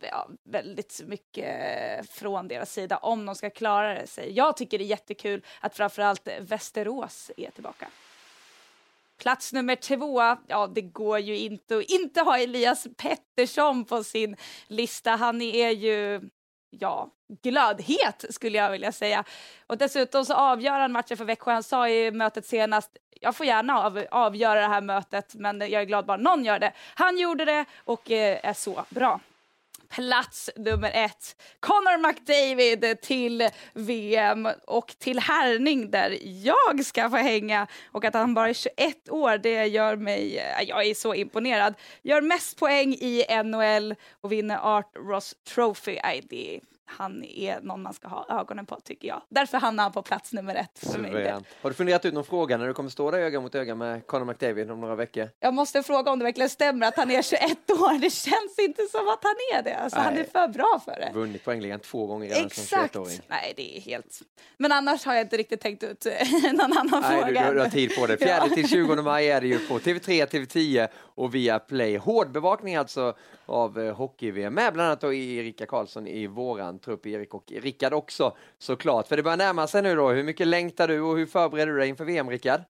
[0.00, 4.32] ja, väldigt mycket från deras sida om de ska klara sig.
[4.32, 7.88] Jag tycker det är jättekul att framförallt Västerås är tillbaka.
[9.18, 14.36] Plats nummer två, ja det går ju inte att inte ha Elias Pettersson på sin
[14.66, 15.10] lista.
[15.10, 16.20] Han är ju,
[16.70, 17.10] ja,
[17.42, 19.24] glödhet skulle jag vilja säga.
[19.66, 21.52] Och dessutom så avgör han matchen för Växjö.
[21.52, 25.72] Han sa i mötet senast, jag får gärna av, avgöra det här mötet men jag
[25.72, 26.72] är glad bara någon gör det.
[26.94, 29.20] Han gjorde det och eh, är så bra
[29.88, 31.36] plats nummer ett.
[31.60, 37.66] Connor McDavid till VM och till härning där jag ska få hänga.
[37.92, 40.38] Och att han bara är 21 år, det gör mig...
[40.38, 41.74] Eh, jag är så imponerad.
[42.02, 45.98] Gör mest poäng i NHL och vinner Art Ross Trophy.
[46.30, 46.60] Det,
[46.90, 49.22] han är någon man ska ha ögonen på, tycker jag.
[49.28, 50.86] Därför hamnar han på plats nummer ett för.
[50.86, 51.46] Suveränt.
[51.62, 54.06] Har du funderat ut någon fråga när du kommer stå där öga mot öga med
[54.06, 55.28] Conor McDavid om några veckor?
[55.40, 58.00] Jag måste fråga om det verkligen stämmer att han är 21 år.
[58.00, 59.74] Det känns inte som att han är det.
[59.76, 61.10] Alltså, han är för bra för det.
[61.14, 62.94] Vunnit poängligan två gånger redan som Exakt.
[62.94, 63.20] 21-åring.
[63.28, 64.20] Nej, det är helt...
[64.56, 66.06] Men annars har jag inte riktigt tänkt ut
[66.52, 67.48] någon annan Nej, du, fråga.
[67.48, 68.16] du, du har tid på det.
[68.18, 68.54] 4 Ja.
[68.54, 71.96] till 20 maj är det ju på TV3, TV10 och via Play.
[71.96, 73.14] Hårdbevakning alltså
[73.48, 77.92] av eh, hockey-VM med bland annat då Erika Karlsson i våran trupp, Erik och Rickard
[77.92, 79.06] också såklart.
[79.06, 80.08] För det börjar närma sig nu då.
[80.08, 82.60] Hur mycket längtar du och hur förbereder du dig inför VM, Rickard?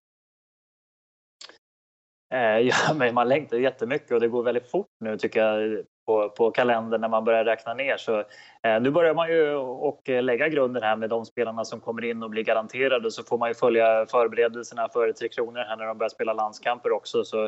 [2.35, 6.29] Eh, ja, men man längtar jättemycket och det går väldigt fort nu tycker jag på,
[6.29, 7.97] på kalendern när man börjar räkna ner.
[7.97, 8.19] Så,
[8.63, 12.05] eh, nu börjar man ju och eh, lägga grunden här med de spelarna som kommer
[12.05, 15.87] in och blir garanterade så får man ju följa förberedelserna för Tre Kronor här när
[15.87, 17.25] de börjar spela landskamper också.
[17.25, 17.45] Så,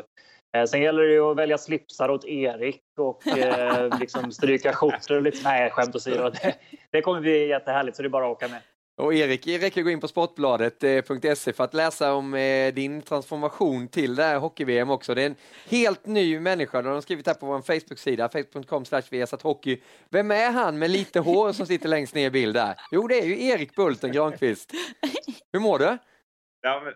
[0.57, 5.15] eh, sen gäller det ju att välja slipsar åt Erik och eh, liksom stryka skjortor
[5.15, 5.37] och lite.
[5.43, 6.29] Nej, skämt åsido.
[6.29, 6.55] Det,
[6.91, 8.61] det kommer bli jättehärligt så det är bara att åka med.
[9.01, 12.73] Och Erik, det räcker att gå in på sportbladet.se eh, för att läsa om eh,
[12.73, 15.15] din transformation till det här hockey-VM också.
[15.15, 15.35] Det är en
[15.69, 18.83] helt ny människa, det har de skrivit här på vår Facebook-sida, facebook.com
[19.41, 19.81] hockey.
[20.09, 22.75] Vem är han med lite hår som sitter längst ner i bild där?
[22.91, 24.71] Jo, det är ju Erik Bulten Granqvist.
[25.53, 25.97] Hur mår du?
[26.61, 26.93] Ja, men,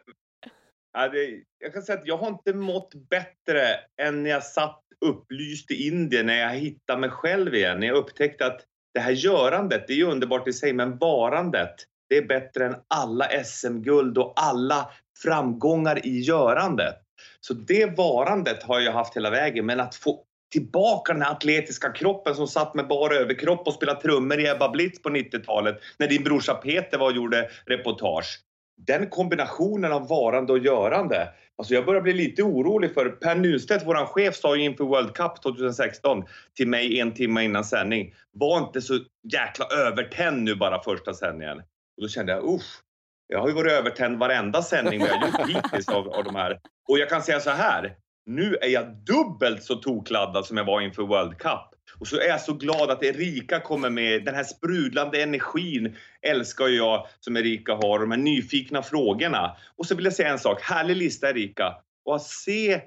[0.93, 4.83] ja, det, jag kan säga att jag har inte mått bättre än när jag satt
[5.05, 7.79] upplyst i Indien, när jag hittade mig själv igen.
[7.79, 8.61] När jag upptäckte att
[8.93, 11.75] det här görandet, det är ju underbart i sig, men varandet,
[12.09, 14.89] det är bättre än alla SM-guld och alla
[15.23, 16.95] framgångar i görandet.
[17.39, 21.91] Så det varandet har jag haft hela vägen, men att få tillbaka den här atletiska
[21.91, 26.07] kroppen som satt med bara överkropp och spelade trummor i Ebba Blitz på 90-talet när
[26.07, 28.39] din brorsa Peter var och gjorde reportage.
[28.87, 31.29] Den kombinationen av varande och görande.
[31.57, 35.13] Alltså jag börjar bli lite orolig för Per Nunstedt, vår chef, sa ju inför World
[35.13, 36.23] Cup 2016
[36.55, 38.13] till mig en timme innan sändning.
[38.31, 38.99] Var inte så
[39.33, 41.61] jäkla övertänd nu bara första sändningen.
[41.97, 42.81] Och då kände jag usch.
[43.27, 46.59] Jag har ju varit övertänd varenda sändning vi har gjort hittills av, av de här.
[46.87, 47.95] Och jag kan säga så här.
[48.25, 51.69] Nu är jag dubbelt så tokladdad som jag var inför World Cup.
[51.99, 54.25] Och så är jag så glad att Erika kommer med.
[54.25, 57.99] Den här sprudlande energin älskar jag som Erika har.
[57.99, 59.57] De här nyfikna frågorna.
[59.75, 60.61] Och så vill jag säga en sak.
[60.61, 61.75] Härlig lista Erika.
[62.05, 62.81] Och att se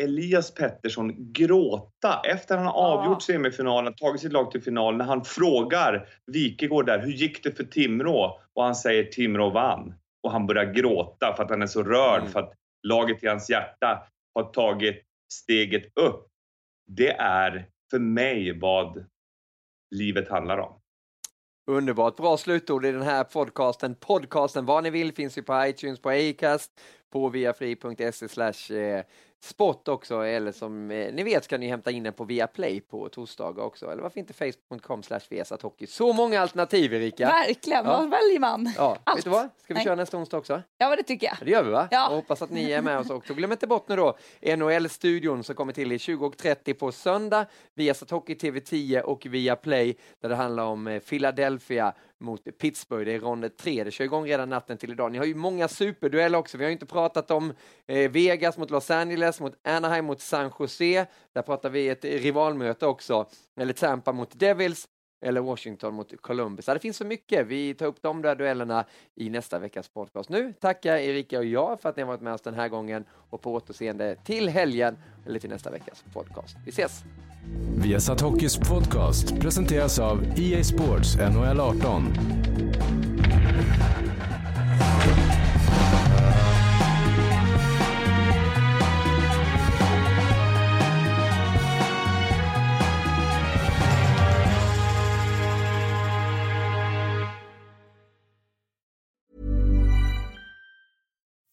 [0.00, 5.24] Elias Pettersson gråta efter han har avgjort semifinalen, tagit sitt lag till final, när han
[5.24, 8.40] frågar Wikegård där, hur gick det för Timrå?
[8.54, 9.94] Och han säger Timrå vann.
[10.22, 12.32] Och han börjar gråta för att han är så rörd Mm.
[12.32, 12.52] för att
[12.82, 14.02] laget i hans hjärta
[14.34, 15.02] har tagit
[15.32, 16.26] steget upp.
[16.86, 19.06] Det är för mig vad
[19.94, 20.80] livet handlar om.
[21.70, 23.94] Underbart, bra slutord i den här podcasten.
[23.94, 26.80] Podcasten vad ni vill finns ju på iTunes, på Acast,
[27.16, 29.04] på viafri.se slash eh,
[29.40, 33.08] sport också, eller som eh, ni vet kan ni hämta in den på Viaplay på
[33.08, 35.20] torsdagar också, eller varför inte facebook.com slash
[35.62, 35.86] hockey.
[35.86, 37.26] Så många alternativ Erika!
[37.26, 37.98] Verkligen, Ja.
[37.98, 38.72] vad väljer man?
[38.76, 39.18] Ja, Allt.
[39.18, 39.40] vet du vad?
[39.44, 39.84] Ska vi Nej.
[39.84, 40.62] köra nästa onsdag också?
[40.78, 41.36] Ja, men det tycker jag.
[41.40, 41.88] Ja, Det gör vi va?
[41.90, 42.06] Ja.
[42.10, 43.34] Hoppas att ni är med oss också.
[43.34, 44.16] Glöm inte bort nu då
[44.56, 50.28] NHL-studion som kommer till i 20.30 på söndag via Hockey TV10 och via Play där
[50.28, 53.04] det handlar om eh, Philadelphia mot Pittsburgh.
[53.04, 53.84] Det är rond 3.
[53.84, 55.12] Det kör igång redan natten till idag.
[55.12, 56.58] Ni har ju många superdueller också.
[56.58, 57.52] Vi har ju inte pratat om
[57.86, 61.06] eh, Vegas mot Los Angeles, mot Anaheim mot San Jose.
[61.32, 63.26] Där pratar vi ett rivalmöte också.
[63.60, 64.88] Eller Tampa mot Devils
[65.20, 66.66] eller Washington mot Columbus.
[66.66, 67.46] Det finns så mycket.
[67.46, 68.84] Vi tar upp de där duellerna
[69.14, 70.28] i nästa veckas podcast.
[70.28, 73.04] Nu tackar Erika och jag för att ni har varit med oss den här gången
[73.30, 76.56] och på återseende till helgen eller till nästa veckas podcast.
[76.64, 77.04] Vi ses!
[77.76, 82.02] Viasat Hockeys podcast presenteras av EA Sports NHL 18.